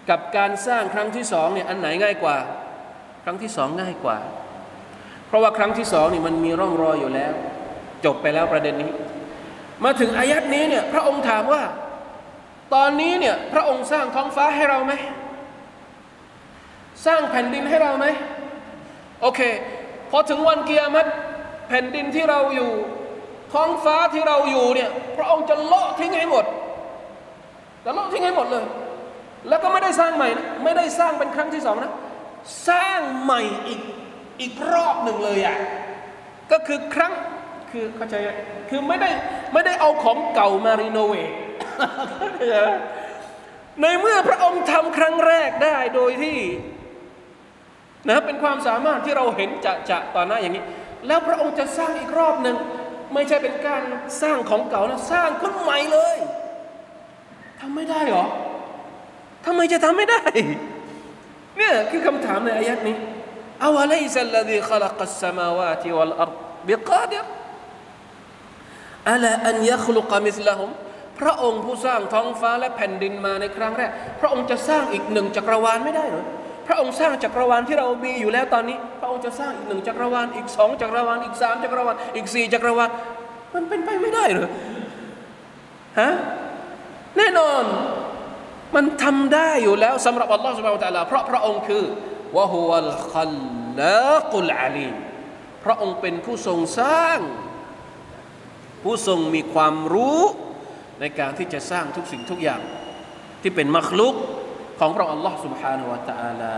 [0.09, 2.37] กับการสร้างครั้งที่สองเนี่ยอันไหนง่ายกว่า
[3.23, 4.17] ครั้งที่สองง่ายกว่า
[5.29, 7.33] เพราะว่าครั้งที่สองนี่มันมีร่องรอยอยู่แล้ว
[8.05, 8.91] จบไปแล้วประเด็นนี้
[9.83, 11.61] มาถึงอายัดนี้เนี่ยพระองค์ถามว่า
[12.73, 14.93] ตอนนี้เนี่ยพระองค์สร้างท้องฟ้าให้เราไหม
[17.05, 18.05] สร้างแผ่นดินให้เราไหม
[19.21, 19.41] โอเค
[20.11, 21.09] พอถึงวันเกียรติ
[21.67, 22.71] แผ่นดินที่เราอยู่
[23.53, 26.45] ท้องฟ้าที่เราอยู่เนี่ยพระองค์จะเลาะทิ้งให้หมด
[27.85, 28.65] จะเลาะทิ้งให้หมดเลย
[29.47, 31.93] แล้วก็ไม่ได้สร้างใหม่นะไม่ได้สร้างเป็นครั้งที่สองนะ
[32.69, 33.81] สร้างใหม่อีก
[34.41, 35.57] อีกรอบหนึ่งเลยอะ
[36.51, 37.13] ก็คือครั้ง
[37.71, 38.15] คือเข้าใจ
[38.69, 39.09] คือไม่ได้
[39.53, 41.31] ไม่ได้เอาของเก่ามารีโนเวท
[43.81, 46.37] ในเมื่อพระองค์ทำครั้งแรกได้โดยที่
[48.09, 50.63] นะเป็นความสามารถที่เราเห็นจะจะต่อหน้าอย่างนี้
[51.07, 52.55] แล้วพระองค์จะสร้างอีกรอบหนึ่ง
[53.13, 53.81] ไม่ใช่เป็นการ
[54.21, 56.17] สร้างของเก่านะสร้างขึ้นใหม่เลย
[57.59, 58.25] ทำไม่ได้หรอ
[59.45, 60.21] ทำไมจะทำไม่ได้
[61.57, 62.97] เนี่ยคือคำถามในอายัดนี้
[63.65, 66.31] อาวะลัยซัลลัดีขลักสมาวาติวัลอัร
[66.67, 67.25] บิกาดิร
[69.11, 70.69] อัลาอันยัคลุกมิสละฮุม
[71.19, 76.25] พระองค์ผู้สร้างท้องฟ้าและแผ่นดินมาในครั้งแรก พระองค์จะสร้างอีกหนึ่งจักรวาลไม่ได้หรือ
[76.67, 82.89] พระองค์สร้างจักรวาลที่เรามีอยู่แล้วตอนนี้ พระองค์จะสร้างอีกหนึ่งจักรวาลอีกสองจักรวาลอีกสามจักรวาลอีกสี่จักรวาล
[83.53, 84.49] มันเป็นไปไม่ได้หรือ
[85.99, 86.11] ฮะ
[87.17, 87.63] แน่นอน
[88.75, 91.83] มันทำได้อยู่แล้วสำหรับอัลลอฮฺสุบไบร์ตะลาเพราะพระองค์คือ
[92.36, 93.32] วะฮุวัลคัล
[93.80, 94.94] ลากุลอาลีม
[95.64, 97.18] พระองค์เป็นผู้ทรงสร้าง
[98.82, 100.20] ผู้ทรงมีความรู้
[101.00, 102.60] ในการที่จะสร้างทุกสิ่งทุกอย่าง
[103.42, 104.14] ที่เป็นมัคลุก
[104.80, 106.56] ของพระอัลลอฮ์ سبحانه และ تعالى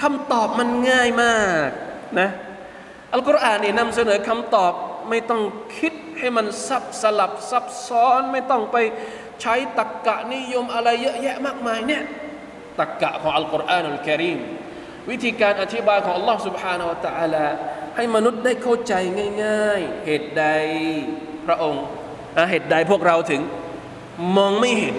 [0.00, 1.68] คำตอบมันง่ายมาก
[2.20, 2.28] นะ
[3.12, 4.72] อัลกุรอานนี่นำเสนอคำตอบ
[5.08, 5.42] ไม่ต้อง
[5.78, 8.76] คิดให้มันซับสลับซับซ้อน ไม่ต้องไป
[9.42, 12.02] ใช้ตักกะนิยมอะไรเยอะแยะมากมายเนี่ย
[12.80, 14.40] ตักกะของอัลกุรอานอัลกิริม
[15.10, 17.46] วิธีการอธิบายของ Allah سبحانه และ تعالى
[17.96, 18.94] ให้มนุษย์ได้เข้าใจ
[19.44, 20.44] ง่าย ๆ เหตุใด
[21.46, 21.84] พระองค์
[22.36, 23.40] อ่ะเหตุใดพวกเราถึง
[24.36, 24.96] มองไม่เห็น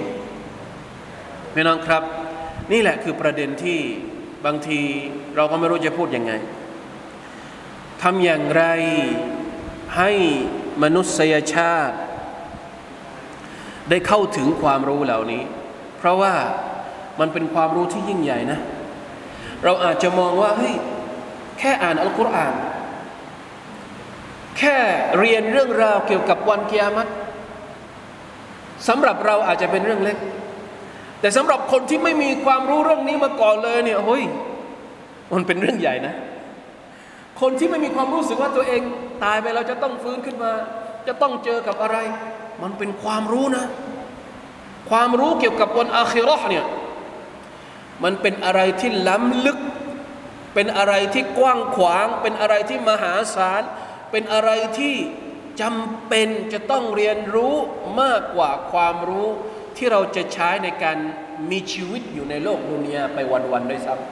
[1.53, 2.03] พี่น้องครับ
[2.71, 3.79] นี่แหละคือประเด็นที่
[4.45, 4.81] บางที
[5.35, 6.33] เราก็ไม่รู้จะพูดยังไง
[8.01, 8.63] ทำอย่างไร
[9.97, 10.11] ให้
[10.83, 11.95] มนุษยชาติ
[13.89, 15.43] ได้เข้าถึงความรู้เหล่านี้
[15.97, 16.33] เพราะว่า
[17.19, 18.59] มันเป็นความรู้ที่ยิ่งใหญ่นะ
[19.64, 20.74] เราอาจจะมองว่าเฮ้ย
[21.58, 22.54] แค่อ่านอัลกุรอาน
[24.58, 24.76] แค่
[25.18, 27.08] เรียนเรื่องราวเกี่ยวกับวันกิยามัต
[28.88, 30.16] สำหรับเราอาจจะเป็นเรื่องเล็ก
[31.20, 34.24] แต่สำหรับคนที่ไม่มีความรู้เรื่องนี้มาก่อนเลยเนี่ยเฮ้ย
[35.32, 36.14] มันเป็นเรื่องใหญ่นะ
[37.40, 38.82] คนที่ไม่มีความรู้สึกว่าตัวเอง
[39.24, 40.52] ตายไปแล้วจะต้องฟื้นขึ้นมา
[41.06, 41.96] จะต้องเจอกับอะไร
[42.62, 43.64] มันเป็นความรู้นะ
[44.90, 46.64] ความรู้เกี่ยวกับวันอาคิราะห์เนี่ย
[48.04, 49.58] มันเป็นอะไรที่ล้ำลึก
[50.54, 53.62] เป็นอะไรที่กว้างขวาง เป็นอะไรที่มหาศาล
[54.10, 54.94] เป็นอะไรที่
[55.60, 57.54] จำเป็นจะต้องเรียนรู้
[58.00, 59.28] มากกว่าความรู้
[59.76, 60.96] ที่เราจะใช้ในการ
[61.50, 63.18] มีชีวิตอยู่ในโลกดุนยาไป
[63.52, 64.06] วันๆด้วยซ้ำ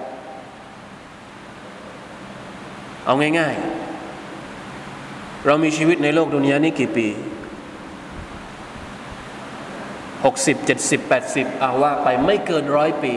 [3.04, 3.54] เอาง่าย
[4.30, 7.08] ๆ เรามีชีวิตในโลกดุนยานี้กี่ปี
[10.24, 13.12] หกสิบเจ็ดสิบแปดสิบอาว่าไปไม่เกินร้อยปี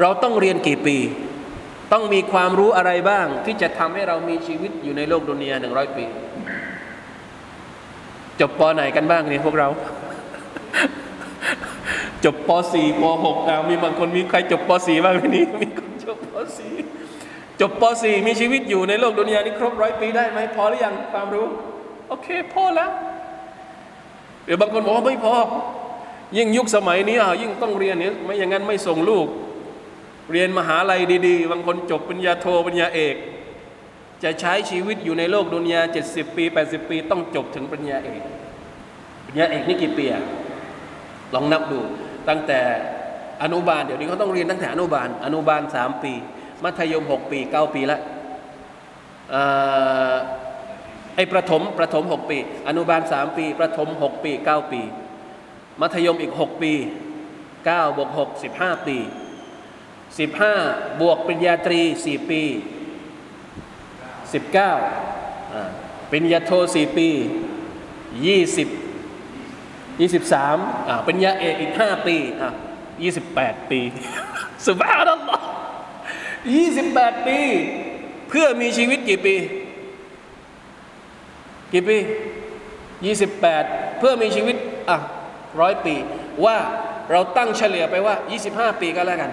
[0.00, 0.96] เราต้องเรียนกี่ปี
[1.92, 6.04] ต้องมีความรู้อะไรบ้าง ที่จะทำให้เรามีชีวิตอยู่ในโลกดุนยาหนึ่งร้อยปี
[8.40, 9.68] จบปไหนกันบ้างเนี่ยพวกเรา
[12.24, 16.34] จบป .4 ป .6 อ่ามีบางคนมีใครจบป .4 บ้างในนี้มีคนจบป
[16.98, 21.46] .4 จบป .4 มีชีวิตอยู่ในโลกดุนยานี้ครบร้อยปีได้ไหมพอหรือยังความรู้
[22.08, 22.90] โอเคพอแล้ว
[24.44, 25.34] หรือบางคนบอกว่าไม่พอ
[26.36, 29.26] ยิ่งยุคสมัยนี้อะยิ่งต้องเรียนเนี่ยไม่อย่างนั้นไม่ส่งลูก
[30.32, 33.16] เรียนมหาลัยดีๆ บางคนจบปริญญาโทปริญญาเอก
[34.22, 38.22] จะใช้ชีวิตอยู่ในโลกดุนยา 70 ปี 80 ปี ต้องจบถึงปริญญาเอก
[39.26, 40.24] ปริญญาเอกนี่กี่ปีอะ
[41.34, 41.80] ลองนับดู
[42.28, 42.60] ตั้งแต่
[43.42, 46.12] อนุบาลเดี๋ยวนี้เขาต้องเรียนตั้งแต่อนุบาล อนุบาล 3 ปี
[46.64, 47.98] มัธยม 6 ปี 9 ปีละ
[51.16, 54.80] ไอ้ประถมประถม 6 ปี อนุบาล 3 ปี ประถม 6 ปี 9 ปี
[55.80, 56.72] มัธยมอีก 6 ปี
[57.36, 58.96] 9บวก6 15 ปี
[60.18, 62.42] 15 บวกปริญญาตรี 4 ปี
[64.92, 68.68] 19ปริญญาโท 4 ปี 20
[69.98, 72.50] 23อ่าปริญญาเอกอีก 5 ปีอะ
[73.10, 73.80] 28 ปี
[74.66, 75.46] สุบานัลลอฮ์
[76.34, 77.38] 28 ปี
[78.28, 79.34] เพื่อมีชีวิตกี่ปี
[81.72, 81.96] กี่ปี
[83.12, 84.56] 28 เพื่อมีชีวิต
[84.88, 84.96] อะ
[85.60, 85.94] ร้อยปี
[86.44, 86.56] ว่า
[87.10, 88.14] เราตั้งเฉลี่ยไปว่า
[88.48, 89.30] 25 ปีก็แล้วกัน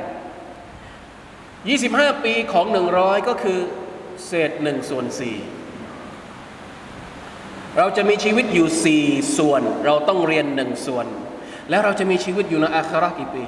[1.66, 2.66] 25 ปีของ
[2.98, 3.60] 100 ก็คือ
[4.26, 5.06] เศษ1ส่วน
[6.22, 8.68] 4เราจะมีชีวิตอยู่
[9.02, 11.06] 4 ส่วน เราต้องเรียน 1 ส่วน
[11.70, 13.44] แล้วเราจะมีชีวิตอยู่ในอาคิเราะฮ์กี่ปี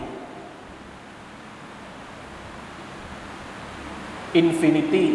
[4.35, 5.09] infinity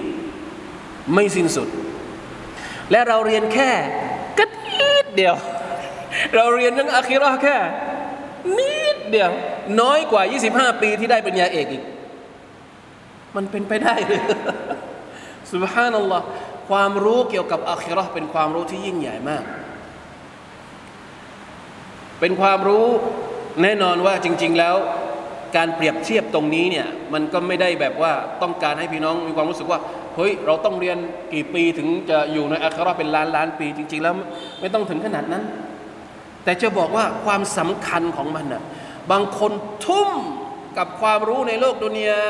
[1.14, 1.68] ไม่สิ้นสุด
[2.90, 3.70] และเราเรียนแค่
[4.38, 4.40] ก
[4.78, 5.34] นิดเดียว
[6.34, 7.56] เราเรียนเรื่องอาคิราแค่
[8.58, 9.30] นิดเดียว
[9.80, 11.84] น้อยกว่า 25 ปีที่ได้ปริญญาเอกอีก
[13.36, 14.22] มันเป็นไปได้เลย
[15.52, 16.24] สุบฮานัลลอฮ์
[16.68, 19.44] ความรู้เกี่ยวกับอาคิเราะห์เป็นความรู้ที่ยิ่งใหญ่มาก
[22.20, 22.86] เป็นความรู้
[23.62, 24.76] แน่นอนว่าจริง ๆแล้ว
[25.56, 28.12] การเปรียบเทียบตรงนี้เนี่ยมันก็ไม่ได้แบบว่า
[28.42, 29.80] ต้องการให้พี่น้องมีความรู้สึกว่า
[30.16, 30.98] เฮ้ยเราต้องเรียน
[31.32, 34.14] กี่ปีถึงจะอยู่ในอาคิเราะห์เป็นล้านล้านปี จริง ๆ แล้ว
[34.60, 35.42] ไม่ต้องถึงขนาดนั้น
[36.44, 38.62] แต่จะบอกว่าความสำคัญของมันน่ะ
[39.10, 39.52] บางคน
[39.86, 40.10] ทุ่ม
[40.78, 42.22] กับความรู้ในโลกดุนยา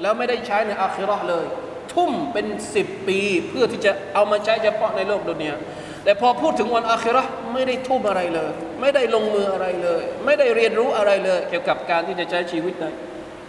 [0.00, 1.46] แล้วไม่ได้ใช้ในอาคิเราะห์เลย
[1.92, 3.18] ทุ่มเป็นสิบปี
[3.48, 5.56] เพื่อที่จะเอามาใช้เฉพาะในโลกดุนยา
[6.04, 12.86] แต่พอพูดถึงวันอาคิเราะห์ไม่ได้ทุ่มอะไรเลย ไม่ได้ลงมืออะไรเลย ไม่ได้เรียนรู้อะไรเลย เกี่ยวกับการที่จะใช้ชีวิตใน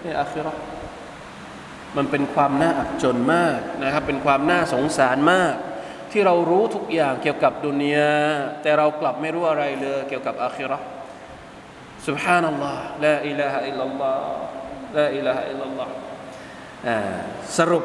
[0.03, 0.61] ในอาคิเราะห์
[1.97, 5.53] มันเป็นความน่าอับจนมากนะครับ เป็นความน่าสงสารมาก
[6.11, 8.13] ที่เรารู้ทุกอย่างเกี่ยวกับดุนยา
[8.61, 10.87] แต่เรากลับไม่รู้อะไรเลย เกี่ยวกับอาคิเราะห์
[12.07, 14.21] سبحان الله لا إله إلا الله
[14.97, 15.89] لا إله إلا الله
[17.58, 17.84] สรุป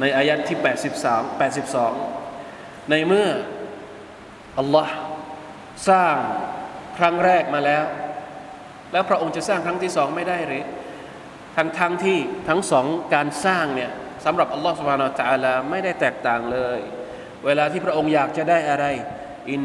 [0.00, 0.58] ในอายัดที่
[0.98, 1.40] 83
[2.20, 3.28] 82 ในเมื่อ
[4.58, 4.94] อัลลอฮ์
[5.88, 6.16] สร้าง
[6.98, 7.84] ครั้งแรกมาแล้ว
[8.92, 10.64] แล้วพระองค์จะสร้างครั้งที่สองไม่ได้หรือ
[11.56, 12.18] ทั้งทั้งที่
[12.48, 13.90] ทั้งสองการสร้างเนี่ย
[14.24, 16.80] สำหรับอัลลอฮ์สุบฮานาอัลลอฮ์ไม่ได้แตกต่างเลย
[17.44, 18.86] เวลาที่พระองค์อยากจะได้อะไร
[19.52, 19.62] อิน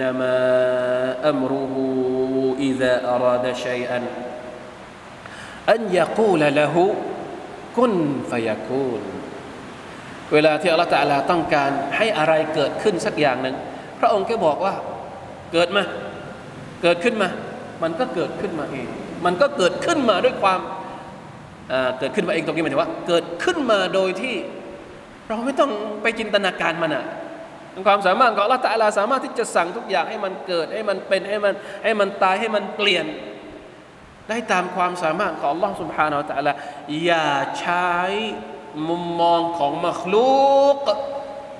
[0.00, 0.36] นามา
[1.28, 1.84] อัมรุฮู
[2.64, 4.04] อิซาอาราดชัยอัน
[5.72, 6.84] อันยะกูลละหู
[7.76, 7.94] กุน
[8.30, 9.02] ฟยากูล
[10.32, 13.56] เวลาที่อัลลอฮฺตะลาต้องการให้อะไรเกิดขึ้นสักอย่างหนึ่ง
[14.00, 14.74] พระองค์ก็บอกว่า
[15.52, 15.82] เกิดมา
[16.82, 17.28] เกิดขึ้นมา
[17.82, 18.86] มันก็เกิดขึ้นมาเอง
[19.24, 20.60] มันก็เกิดขึ้นมาด้วยความ
[21.98, 24.34] เกิดขึ้นมาเองตรงนี้หมายถึงว่า เกิดขึ้นมาโดยที่
[25.28, 25.70] เราไม่ต้อง
[26.02, 27.04] ไปจินตนาการมันอะ
[27.86, 31.54] ความสามารถของอัลลอฮฺตะลาสามารถที่จะสั่งทุกอย่างให้มันเกิดให้มันเป็นให้มัน
[31.84, 33.04] ให้มันตายให้มันเปลี่ยน
[34.29, 36.53] ได้ตามความสามารถของอัลลอฮฺสุบฮานาอัลตะลา
[37.03, 37.27] อย่า
[37.59, 37.89] ใช้
[38.89, 40.45] มุมมองของมัคลู
[40.75, 40.85] ก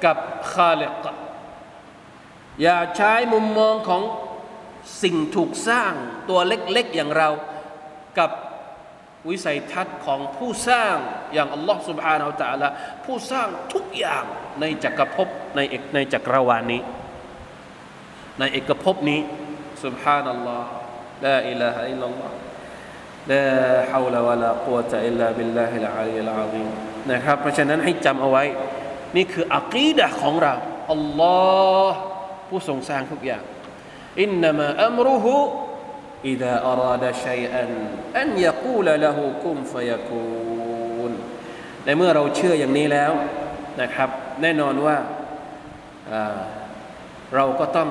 [0.05, 0.17] กับ
[0.53, 1.05] คาเลก
[2.61, 4.01] อย่าใช้มุมมองของ
[5.03, 5.93] สิ่งถูกสร้าง
[6.29, 7.29] ตัวเล็กๆอย่างเรา
[8.19, 8.31] กับ
[9.29, 10.95] วิสัยทัศน์ของผู้สร้าง
[11.33, 12.67] อย่างอัลลอฮ์ سبحانه และ تعالى
[13.05, 14.23] ผู้สร้างทุกอย่าง
[14.61, 16.81] ในจักรภพในเอกในจักรวาลนี้
[18.39, 19.19] ในเอกภพนี้
[19.83, 20.69] سبحان อัลลอฮ์
[23.31, 26.67] ลาอิลาฮะอิลลัลลอฮ์ลาฮาวลาวะลากุวะตะอิลลาบิลลาฮิลอาลีลอาซีม
[27.11, 28.43] นะครับเพราะฉะนั้นให้จำเอาไว้
[29.15, 30.53] นี่คืออักีดะของเรา
[30.93, 31.37] อัลลอ
[31.89, 31.97] ฮ์
[32.47, 33.43] ผู้ทรงสร้างทุกอย่าง
[34.21, 35.37] อินนามะอัมรุฮุ
[36.33, 37.65] إذا أراد شيئا
[38.21, 41.11] أن يقول له كن فيكون
[41.85, 43.11] ในเมื่อเราเชื่ออย่างนี้แล้ว
[43.81, 44.09] นะครับ
[44.41, 44.97] แน่นอนว่า
[47.35, 47.89] เราก็ต้อง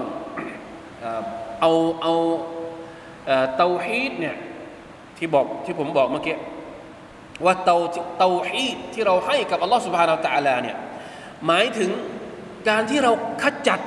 [1.60, 2.14] เอาเอา
[3.56, 4.36] เตาฮีดเนี่ย
[5.19, 6.37] ที่บอกที่ผมบอกเมื่อกี้
[7.45, 7.77] ว่าเตา
[8.19, 10.77] เตาฮีที่เราให้กับอัลลอฮฺสุบฮานาตะลาเนี่ย
[11.45, 11.89] หมายถึง
[12.69, 13.11] การที่เรา
[13.43, 13.79] ขจัด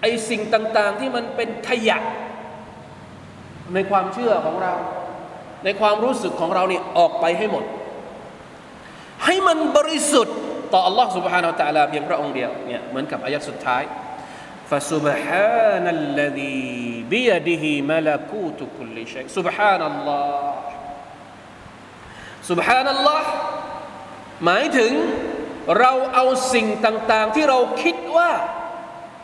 [0.00, 1.98] ไอสิ่งต่าง ๆ ที่มันเป็นขยะ
[3.74, 4.74] ในความเชื่อของเรา
[5.64, 7.64] ในความรู้สึกของเราเนี่ยออกไปให้หมด
[9.24, 10.36] ให้มันบริสุทธิ์
[10.72, 13.82] ต่ออัลลอฮฺสุบฮานาตะลาเพียงพระองค์เดียวเนี่ยเหมือนกับอายะสุดท้าย
[14.71, 20.53] فسبحان الذي بيده ملكوت كل شيء سبحان الله
[22.49, 23.21] سبحان الله
[24.45, 24.91] หมายถึง
[25.79, 28.31] เราเอาสิ่งต่าง ๆ ที่เราคิดว่า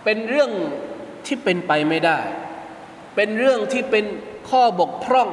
[0.03, 0.51] เป็นเรื่อง
[1.25, 2.19] ที่เป็นไปไม่ได้
[3.15, 4.05] เป็นเรื่องที่เป็น
[4.49, 5.29] ข้อบกพร่อง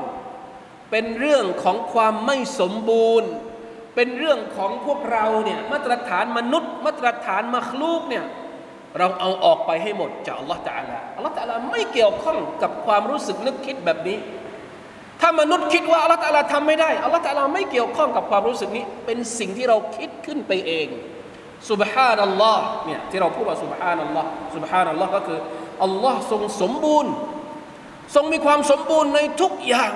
[0.90, 3.30] เป็นเรื่องของความไม่สมบูรณ์
[3.94, 8.24] เป็นเรื่องของพวกเราเนี่ยมาตรฐานมนุษย์ มาตรฐานมัคลูกเนี่ย
[8.97, 14.17] เราเอาออกไปให้หมดจากอัลลอฮฺตาลาอัลลอฮฺตาลาไม่เกี่ยวข้องกับความรู้สึกนึกคิดแบบนี้
[15.21, 20.87] ถ้ามนุษย์คิดว่าอัลลอฮฺตาลาทำไม่ได้อัลลอฮฺตาลาไม่เกี่ยวข้องกับความรู้สึกนี้ เป็นสิ่งที่เราคิดขึ้นไปเอง
[21.69, 25.39] สุบฮานัลลอฮ์เนี่ยที่เราพูดว่าสุบฮานัลลอฮ์สุบฮานัลลอฮ์ก็คือ
[25.83, 27.11] อัลลอฮ์ทรงสมบูรณ์
[28.15, 29.93] ทรงมีความสมบูรณ์ในทุกอย่าง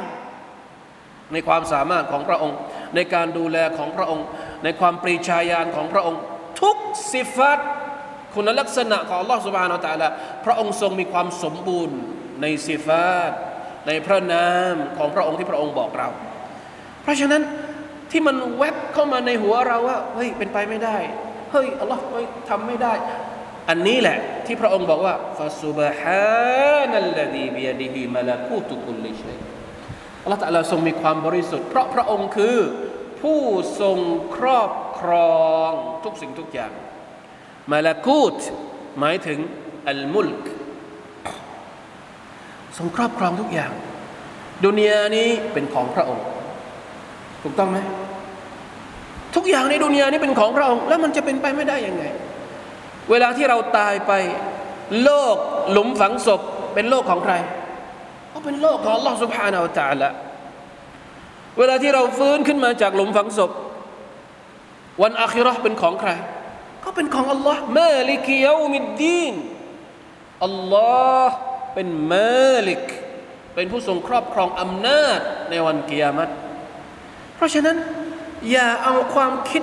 [1.34, 2.58] ในความสามารถของพระองค์
[2.96, 4.26] ในการดูแลของพระองค์
[4.64, 6.20] ในความปรีชาญาณของพระองค์
[6.62, 6.78] ทุก
[7.14, 7.60] สิฟัต
[8.35, 10.09] คุณลักษณะของ Allah سبحانه และ تعالى
[10.45, 11.99] พระองค์ทรงมีความสมบูรณ์
[12.43, 13.33] ในสิฟัต
[13.87, 16.09] ในพระนามของพระองค์ที่พระองค์บอกเรา
[17.03, 17.43] เพราะฉะนั้น
[18.11, 20.97] ที่มันแวบเข้ามาในหัวเราว่าเฮ้ยเป็นไปไม่ได้
[21.53, 22.95] เฮ้ยอัลลอฮ์ไม่ทำไม่ได้
[23.69, 29.39] อันนี้แหละที่พระองค์บอกว่าฟาซุบฮานัลลดีบิยดิฮิมาลาคูตุกุลลิชัย
[30.25, 32.57] อัลลอฮฺตะลาทรงมีความบริสุทธิ์เพราะพระองค์คือ
[33.21, 33.41] ผู้
[33.81, 33.99] ทรง
[34.37, 35.71] ครอบครอง
[36.05, 36.73] ทุกสิ่งทุกอย่าง
[37.73, 38.37] มาลาคูต
[39.01, 39.39] หมายถึง
[39.89, 40.45] อัลมุลก
[42.77, 43.73] ทรงครอบครองทุกอย่าง
[44.65, 46.27] ดุนยานี้เป็นของพระองค์
[47.43, 47.79] ถูกต้องไหม
[49.37, 52.05] ทุกอย่างในดุนยานี้เป็นของพระองค์ แล้วมันจะเป็นไปไม่ได้ยังไง
[53.11, 54.13] เวลาที่เราตายไป
[55.03, 55.37] โลก
[55.71, 56.41] หลุมฝังศพ
[56.75, 57.35] เป็นโลกของใคร
[58.33, 60.09] ก็เป็นโลกของ Allah سبحانه และ تعالى
[61.59, 63.51] เวลาที่เราฟื้นขึ้นมาจากหลุมฝังศพ
[65.03, 66.11] วันอาคิรอเป็นของใคร
[66.85, 69.35] ก็เป็นของ Allah มาลิกิยามิดดีน
[70.47, 71.29] Allah
[71.75, 72.85] เป็นมาลิก
[73.55, 76.29] เป็นผู้ทรงครอบครองอำนาจในวันกิยามัต
[77.37, 77.77] เพราะฉะนั้น
[78.51, 79.63] อย่าเอาความคิด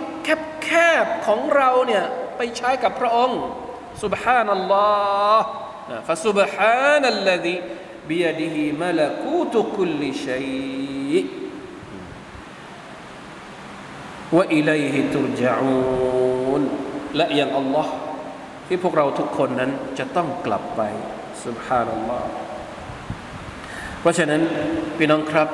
[0.63, 0.69] แค
[1.03, 2.03] บๆของเราเนี่ย
[2.37, 3.41] ไปใช้กับพระองค์
[3.95, 5.39] سبحان الله
[6.07, 7.61] فسبحان الذي
[8.09, 11.25] بيده ملكوت كل شيء
[14.31, 16.63] وإليه ترجعون
[17.16, 17.92] และยังอัลลอฮ์
[18.66, 20.80] ที่พวกเราทุกคนนั้นจะต้องกลับไป
[21.44, 22.28] สุบฮานัลลอฮ์
[24.00, 24.42] เพราะฉะนั้น
[24.96, 25.48] พี่น้องครับ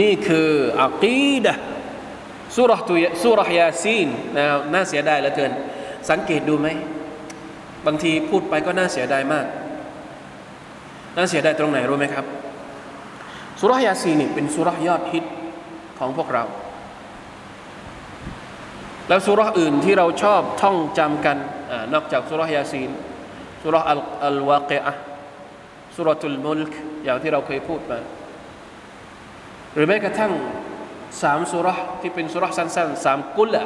[0.00, 0.48] นี่คือ
[0.84, 1.52] อักีดะ
[2.56, 5.52] สุรตุสุรยาซีนนะน่าเสียดายเหลือเกิน
[6.10, 6.68] สังเกตดูไหม
[7.86, 9.46] บางทีพูดไปก็น่าเสียดายมาก
[11.16, 12.26] น่าเสียดายตรงไหนรู้ไหมครับ
[13.60, 15.24] สุรยาซีนนี่เป็นสุรหยอดฮิต
[15.98, 16.44] ของพวกเรา
[19.10, 21.36] แล้วสุราะห์อื่นที่เราชอบท่องจำกัน
[21.70, 22.90] อนอกจากสุราะห์ยาซีน
[23.62, 24.94] สุราะห์อัลอัลวาเกะ
[25.96, 26.72] สุรทุลมุลก
[27.04, 27.98] อย่างที่เราเคยพูดมา
[29.74, 30.32] หรือแม้กระทั่ง
[31.22, 33.64] สามสุราะห์ที่เป็นสุราะห์สั้นๆสามกุลอะ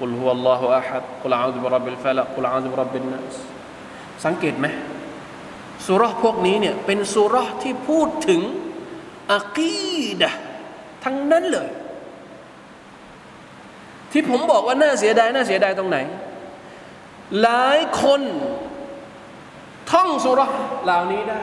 [0.00, 3.36] กุลฮุวัลลอฮุอะฮัดกุลอาอุบิรับบิลฟะลักุลอาอุบิรับบินนัส
[4.24, 4.66] สังเกตไหม
[5.86, 8.40] สุราะห์พวกนี้เนี่ยเป็นสุราะห์ที่พูดถึง
[9.34, 10.30] อะกีดะ
[11.04, 11.68] ทั้งนั้นเลย
[14.12, 15.98] ที่ผมบอกว่าน่าเสียดายน่าเสียดายตรงไหน
[17.42, 18.20] หลายคน
[19.90, 21.40] ท่องสุราะห์เหล่านี้ได้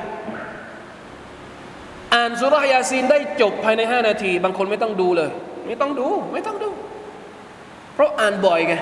[2.13, 5.31] อ่านสุราะห์ยาซีนได้จบภายในห้านาที บางคนไม่ต้องดูเลย
[5.67, 6.69] ไม่ต้องดู ไม่ต้องดู
[7.93, 8.73] เพราะอ่านบ่อยไง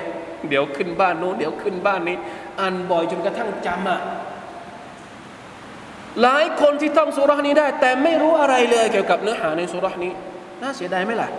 [0.49, 2.17] เดี๋ยวขึ้นบ้านโน้นเดี๋ยวขึ้นบ้านนี้
[2.59, 3.99] อ่านบ่อยจนกระทั่งจำอะ
[6.21, 10.11] หลายคนที่ท่องสุราะห์นี้ได้ แต่ไม่รู้อะไรเลยเกี่ยวกับเนื้อหาในสุราะห์นี้
[10.61, 11.29] น่าเสียดายไหมล่ะ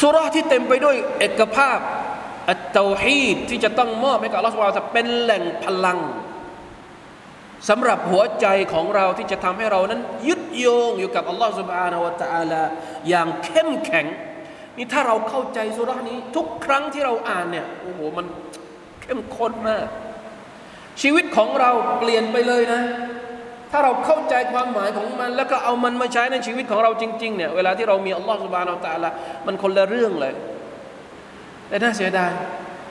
[0.00, 1.78] สุราที่เต็มไปด้วยเอกภาพ
[2.50, 5.98] อัตตฮีดที่จะต้องมอบให้กับอัลลอฮฺสุบานเป็นแหล่งพลัง
[7.68, 12.62] สำหรับหัวใจของเราที่จะทำให้เรานั้น ยึดโยงอยู่กับอัลลอฮฺสุบานาวะตะอาลา
[13.08, 14.06] อย่างเข้มแข็ง
[14.76, 18.26] นี่ถ้าเราเข้าใจสุรานี้ ทุกครั้งที่เราอ่านเนี่ยโอ้โหมัน
[19.02, 19.86] เข้มข้นมาก
[21.02, 22.82] ชีวิตของเราเปลี่ยนไปเลยนะ
[23.70, 29.10] ถ้าเราเข้าใจความหมายของมันแล้วก็เอามันมาใช้ในชีวิตของเราจริงๆเนี่ยเวลาที่เรามีอัลลอฮฺสุบานอัลตะละ
[29.46, 30.34] มันคนละเรื่องเลย
[31.68, 32.30] แต่น่าเสียดาย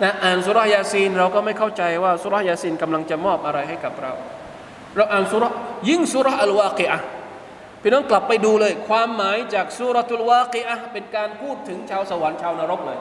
[0.03, 4.11] นะอ่านสุรยาซีนเราก็ไม่เข้าใจว่าสุรยาซีนกำลังจะมอบอะไรให้กับเรา
[4.95, 5.43] เราอ่านสุร
[5.89, 7.01] ยิ่งสุรอัลวาเกะ
[7.81, 12.99] พี่น้องกลับไปดูเลย ความหมายจากสุรทุลวาเกะเป็นการพูดถึงชาวสวรรค์ชาวนรกเลย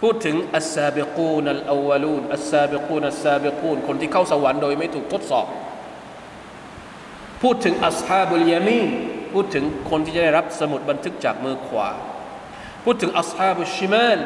[0.00, 5.46] พูดถึงอัสซาบิกูนัลอาวลูนอัสซาบิกูนัสซาบิกูนคนที่เข้าสวรรค์โดยไม่ถูกทดสอบ
[7.42, 8.88] พูดถึงอัสฮาบุลยามีน
[9.32, 11.88] พูดถึงคนที่จะได้รับสมุดบันทึกจากมือขวา
[12.84, 14.18] พูดถึงอัสฮาบุชิมาล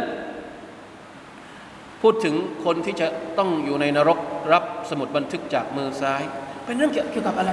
[2.03, 3.07] พูดถึงคนที่จะ
[3.39, 4.19] ต้องอยู่ในนรก
[4.53, 6.23] รับสมุดบันทึกจากมือซ้าย
[6.65, 7.53] เป็นเรื่องเกี่ยวกับอะไร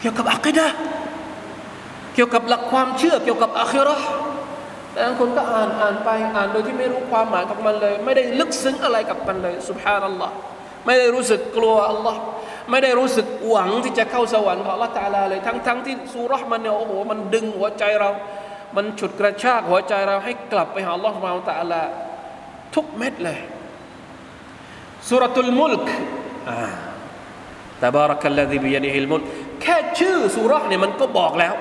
[0.00, 0.66] เกี่ยวกับอัคดะ
[2.14, 4.06] เกี่ยวกับหลักความเชื่อเกี่ยวกับอาคิราะห์
[4.92, 10.34] แต่บางคนก็อ่านอ่านไปอ่านโดยที่ไม่รู้ความหมายของมันเลย ไม่ได้ลึกซึ้งอะไรกับมันเลยสุบฮานัลลอฮ์
[10.86, 12.20] ไม่ได้รู้สึกกลัวอัลลอฮ์
[12.70, 18.10] ไม่ได้รู้สึกหวังที่จะเข้าสวรรค์ของอัลลอฮ์ตาลาเลยทั้งทั้งที่สุราห์มันเนี่ยโอ้โหมันดึงหัวใจเรา
[18.76, 21.82] มันฉุดกระชากหัวใจเราให้กลับไปหาอัลลอฮ์สุบฮาตาลา
[22.74, 23.38] ทุกเม็ดเลย
[25.08, 25.88] สุรตุลมุลก
[27.82, 29.22] ตบารักัลลซีบิยานิฮิลมุล
[29.62, 31.54] แค่ชื่อสุราห์เนี่ยมันก็บอกแล้ว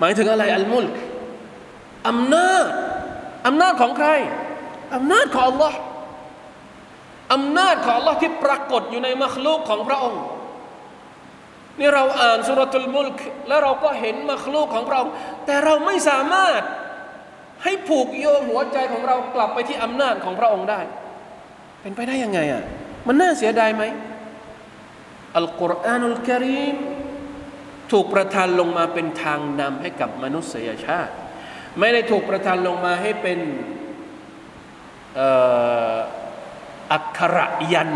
[0.00, 1.15] หมายถึงอะไรอัลมุลก
[2.06, 2.66] อำนาจ
[3.46, 4.08] อำนาจของใคร
[4.94, 5.74] อำนาจของ Allah
[7.32, 10.22] อำนาจของ Allah ที่ปรากฏอยู่ในมัคลูกของพระองค์
[11.78, 15.12] นี่เราอ่านสุรตุลมุลกแล้วเราก็เห็นมัคลูกของพระองค์
[15.46, 16.60] แต่เราไม่สามารถ
[17.64, 20.80] ให้ผูกโยงหัวใจของเรากลับไปที่อำนาจของพระองค์ได้
[21.80, 22.62] เป็นไปได้ยังไงอะ
[23.06, 23.84] มันน่าเสียดายไหม
[25.36, 26.76] อัลกุรอานุลกิริม
[27.90, 31.14] ถูกประทานลงมาเป็นทางนำให้กับมนุษยชาติ
[31.80, 33.38] ไม่ได้ถูกประทานลงมาให้เป็น
[36.92, 37.92] อักขระยัน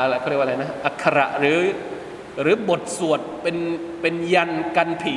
[0.00, 1.60] อะไรเขาเรียกว่าอะไรนะอักขระหรือ
[2.42, 3.56] หรือบทสวดเป็น
[4.00, 5.14] เป็นยันกันผี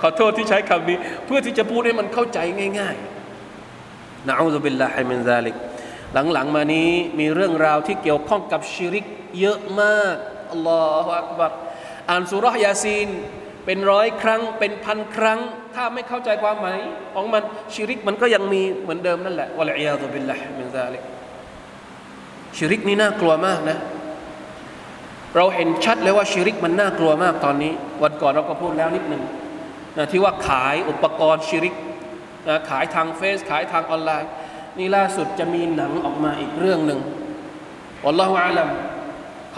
[0.00, 2.38] ขอโทษที่ใช้คำนี้ เพื่อที่จะพูดให้มันเข้าใจ
[2.80, 5.56] ง่ายๆنعوذ بالله من ذلك
[6.32, 9.06] หลังๆมานี้มีเรื่องราวที่เกี่ยวข้องกับชิริก
[9.40, 10.16] เยอะมาก
[10.52, 11.52] الله أكبر
[12.10, 13.08] อ่านสุรยาซีน
[13.70, 15.38] เป็นร้อยครั้ง เป็นพันครั้ง
[15.74, 16.78] ถ้าไม่เข้าใจความหมาย
[17.14, 17.42] ของมัน
[17.74, 21.02] ชิริกมันก็ยังมีเหมือนเดิมนั่นแหละوالعياذ بالله من ذلك
[22.56, 23.78] ชิริกนี่น่ากลัวมากนะ
[25.36, 29.22] เราเห็นชัดเลยว่าชิริกมันน่ากลัวมากตอนนี้ วันก่อนเราก็พูดแล้วนิดหนึ่ง
[29.96, 31.74] นะที่ว่าขายอุปกรณ์ชิริก
[32.48, 34.30] นะขายทางเฟซขายทางออนไลน์
[34.78, 37.00] นี่ล่าสุดจะมีหนังออกมาอีกเรื่องหนึ่ง
[38.06, 38.68] อัลลอฮฺอาลัม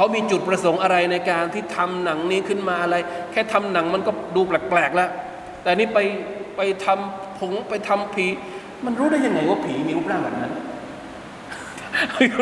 [0.01, 2.96] เขามีจุดประสงค์อะไรในการที่ทำหนังนี้ขึ้นมาอะไร
[3.32, 5.11] แค่ทำหนังมันก็ดูแปลกๆแล้ว
[5.62, 5.98] แต่นี่ไป
[6.57, 8.26] ไปทำผงไปทำผี
[8.84, 10.53] มันรู้ได้ยังไงว่าผีมีรูปร่างแบบนั้น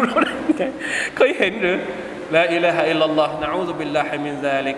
[0.06, 0.62] รู้ได้ยังไง
[1.16, 1.76] เคยเห็นหรือ
[2.34, 4.76] ละอิลาฮะอิลลัลลอฮ์นะอูซุบิลลาฮิมินซาลิก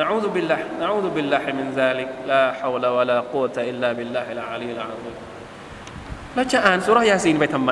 [0.00, 5.16] نعوذ بالله نعوذ بالله من ذلك لا حول ولا قوة إلا بالله العلي العظيم
[6.34, 7.70] แล้วจะอ่านสุรยาซีนไปทำไม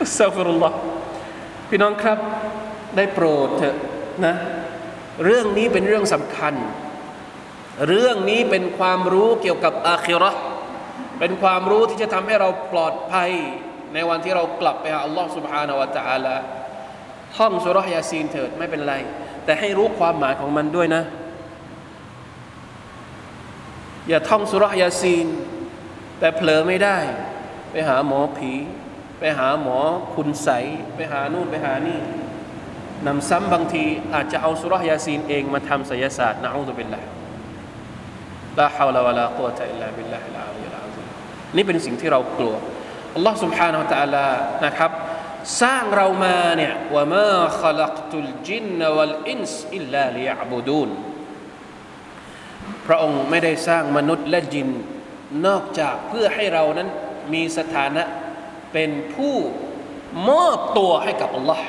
[0.00, 0.76] อัสตัฟิรุลลอฮ์
[1.69, 2.17] พี่น้องครับ
[2.95, 3.75] ได้โปรดเถอะ
[4.25, 4.35] นะ
[5.23, 6.53] เรื่องนี้เป็นเรื่องสำคัญ
[7.87, 10.41] เรื่องนี้เป็นความรู้เกี่ยวกับอาคิเราะห์
[11.19, 13.31] เป็นความรู้ที่จะทำให้เราปลอดภัย
[13.93, 16.35] ในวันที่เรากลับไปหาอัลลอฮ์ سبحانه และ تعالى
[17.37, 18.95] ท่องสุรยาซีนเถิดไม่เป็นไร
[19.45, 21.03] แต่ให้รู้ความหมายของมันด้วยนะ
[24.09, 25.27] อย่าท่องสุรยาซีน
[26.19, 26.97] แต่เผลอไม่ได้
[27.71, 28.51] ไปหาหมอผี
[29.19, 29.77] ไปหาหมอ
[30.15, 30.49] คุณใส
[30.95, 31.99] ไปหานู่นไปหานี่
[33.07, 36.99] นำซ้ำบางที อาจจะเอาสุรยาซีนเองมาทำศิลศาสตร์นะอูซุบิลละ
[38.59, 41.01] ลาฮาวลาวะลากุวะตะอิลลาบิลลาฮิลอาลีลอาซี
[41.55, 42.55] นี่เป็นสิ่งที่เรากลัว
[43.15, 44.27] อัลลอฮ์ سبحانه และ تعالى
[44.65, 44.91] นะครับ
[45.61, 50.89] สร้างเรามาเนี่ยว่ามา خلقت الجن والإنس إلا ليعبدون
[52.87, 54.69] พระองค์ไม่ได้สร้างมนุษย์และจิน
[55.47, 56.89] นอกจากเพื่อให้เรานั้น
[57.33, 58.03] มีสถานะ
[58.73, 59.35] เป็นผู้
[60.29, 61.65] มอบตัวให้กับอัลลอฮ์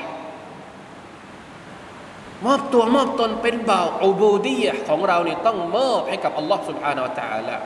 [2.47, 7.57] มอบตัวมอบตนเป็นบ่าวอูบูดียะของเราเนี่ยต้องมอบให้กับอัลลอฮ์ سبحانه และ تعالى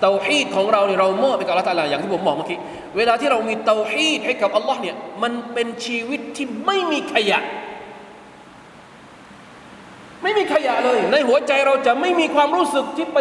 [0.00, 2.58] เตาฮีดของเราเนี่ยเรามอบให้กับอัลลอฮ์ตาลาอย่างที่ผมบอกเมื่อกี้
[2.96, 7.40] เวลาที่เรามีเตาฮีดให้กับอัลลอฮ์เนี่ยมันเป็นชีวิตที่ไม่มีขยะ
[10.22, 13.18] ไม่มีขยะเลย ในหัวใจเราจะไม่มีความรู้สึกที่ไป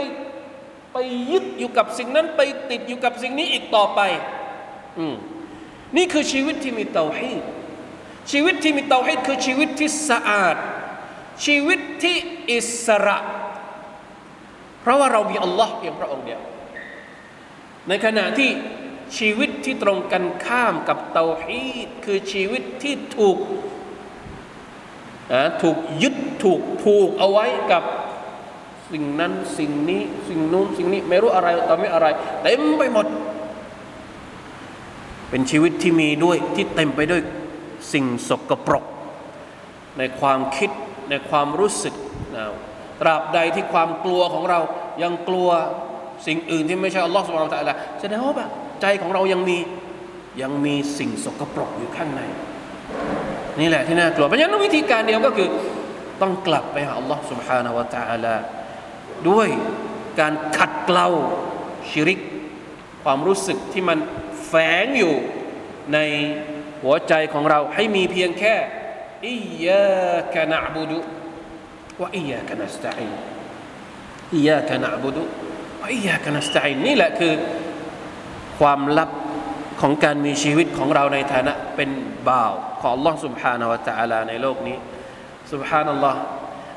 [0.93, 0.97] ไป
[1.31, 2.41] ยึดอยู่กับสิ่งนั้นไป
[2.71, 3.99] ติดอยู่กับสิ่งนี้อีกต่อไป
[4.99, 5.15] อืม
[5.96, 7.42] นี่คือชีวิตที่มีเตาฮีด
[8.32, 10.56] ชีวิตที่มีเตาฮีดคือชีวิตที่สะอาด
[11.46, 12.16] ชีวิตที่
[12.50, 13.18] อิสระ
[14.80, 16.40] เพราะว่าเรามีอัลลอฮ์เพียงพระองค์เดียว
[17.88, 18.50] ในขณะที่
[19.18, 23.38] ชีวิตที่ตรงกันข้ามกับเตาฮีดคือชีวิตที่ถูก
[25.62, 27.82] ถูกยึดถูกผูกเอาไว้กับ
[28.92, 32.06] สิ่งนั้นสิ่งนี้ สิ่งนู้นสิ่งนี้ ไม่รู้อะไรต่อไม่อะไร
[32.42, 33.06] เต็มไปหมด
[35.32, 37.22] เป็นชีวิตที่มีด้วยที่เต็มไปด้วย
[37.92, 38.84] สิ่งสกปรก
[39.98, 40.70] ในความคิด
[41.10, 41.94] ในความรู้สึก
[42.36, 42.44] นะ
[43.00, 44.60] ตราบใดที่ความกลัวของเรา
[45.02, 45.48] ยังกลัว
[46.26, 48.50] สิ่งอื่นที่ไม่ใช่อัลลอฮฺสุบานตะละแสดงว่าแบบ
[48.82, 49.58] ใจของเรายังมี
[50.42, 52.22] ยังมีสิ่งสกปรกอยู่ข้างใน
[53.60, 55.48] นี่แหละที่น่ากลัวเพราะฉะนั้นวิธีการเดียวก็คือ
[56.20, 58.34] ต้องกลับไปหาอัลลอฮฺสุบฮานาวะตะละ
[59.28, 59.48] ด้วย
[60.20, 61.08] การขัดเกลา
[61.90, 62.20] ชิริก
[63.04, 63.98] ความรู้สึกที่มัน
[64.51, 65.15] แฝงอยู่
[65.93, 65.99] ใน
[66.83, 68.55] หัวใจของเราให้มีเพียงแค่
[69.25, 69.35] อิ
[69.65, 70.99] ยาคนะบุดุ
[72.01, 73.01] วะอิยาคนัสตัย
[74.35, 75.23] อิยาคนะบุดุ
[75.81, 77.33] วะอิยาคนัสตัยนี่แหละคือ
[78.59, 79.09] ความลับ
[79.81, 81.89] ของการมีชีวิตของเราในฐานะเป็น
[82.29, 84.77] บ่าวของ Allah سبحانه และ تعالى ในโลกนี้
[85.51, 86.15] سبحان الله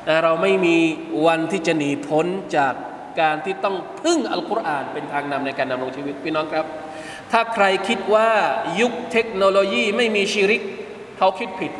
[0.05, 0.77] แต่เราไม่มี
[1.25, 2.25] วันที่จะหนีพ้น
[2.57, 2.73] จาก
[3.21, 6.65] การที่ต้องพึ่งอัลกุรอานเป็นทางนำในการดำรงชีวิตพี่น้องครับ
[7.32, 8.30] ถ้าใครคิดว่า
[8.80, 10.62] ยุคเทคโนโลยีไม่มีชีริก
[11.18, 11.72] เขาคิดผิด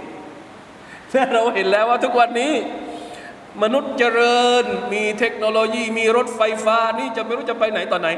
[1.10, 2.52] แต่เราเห็นแล้วว่าทุกวันนี้
[3.62, 8.08] มนุษย์เจริญ มีเทคโนโลยี มีรถไฟฟ้า นี่จะไม่รู้จะไปไหนต่อไหน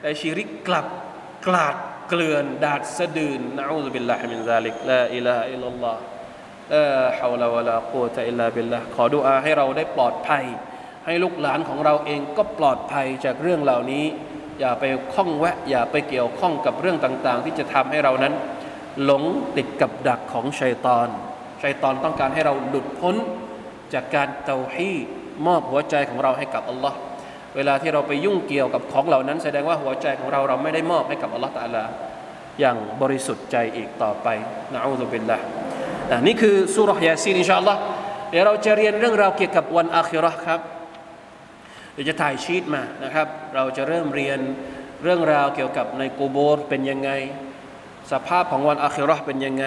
[0.00, 0.86] แต่ชีริกกลับ
[1.46, 1.76] กลาด
[2.08, 6.00] เกลื่อนดาดสะดืนนะอูซุบิลลาฮิมินซาลิกลาอิลาอิลลัลลอฮ์
[6.72, 6.86] ลา
[7.18, 10.44] ฮาวลาวะลากุตะอิลลาบิลลาขอดุอาให้เราได้ปลอดภัย
[11.06, 14.04] ให้ลูกหลานของเราเองก็ปลอดภัยจากเรื่องเหล่านี้
[14.60, 14.84] อย่าไป
[15.14, 18.32] ข้องแวะ อย่าไปเกี่ยวข้องกับเรื่องต่างๆ ที่จะทำให้เรานั้น
[19.04, 19.22] หลง
[19.56, 21.08] ติดกับดักของชัยตอน
[21.62, 23.14] ชัยตอนต้องการให้เราหลุดพ้น
[23.94, 24.92] จากการเตาฮี
[25.46, 26.98] มอบหัวใจของเราให้กับอัลลอฮ์
[27.56, 31.84] เวลาที่เราไปยุ่งเกี่ยวกับของเหล่านั้น แสดงว่าหัวใจของเราเราไม่ได้มอบให้กับอัลลอฮ์ตาลา
[32.60, 34.28] อย่างบริสุทธิ์ใจอีกต่อไป
[34.72, 35.38] نعوذ بالله
[36.26, 37.80] นี่คือสุรยาซีนإن شاء الله
[38.30, 40.60] เดี๋ยวเราจะเรียนเรื่องราวเกี่ยวกับวันอาคิเราะฮ์ครับ
[41.96, 44.38] เดี๋ยวจะถ่ายชีตมานะครับ เราจะเริ่มเรียน
[45.02, 47.10] เรื่องราวเกี่ยวกับในกูโบร์เป็นยังไง
[48.12, 49.66] สภาพของวันอาคิเราะฮ์เป็นยังไง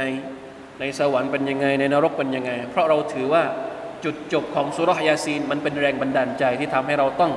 [0.80, 3.44] ในสวรรค์เป็นยังไง ในนรกเป็นยังไง เพราะเราถือว่า
[4.04, 7.32] จุดจบของสุรยาซีนมันเป็นแรงบันดาลใจที่ทำให้เราต้อง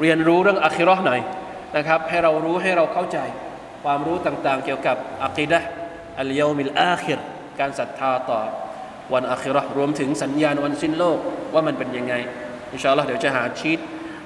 [0.00, 1.20] เรียนรู้เรื่องอาคิราะห์หน่อย
[1.76, 3.18] นะครับ ให้เรารู้ให้เราเข้าใจ
[3.84, 7.20] ความรู้ต่างๆ เกี่ยวกับعقيدة اليوم الآخر
[7.60, 8.40] การศรัทธาต่อ
[9.14, 11.18] วันอาคิราะห์รวมถึงสัญญาณวันสิ้นโลก
[11.54, 12.14] ว่ามันเป็นยังไง
[12.72, 13.78] อินชาอัลลอฮ์เดี๋ยวจะหาชีต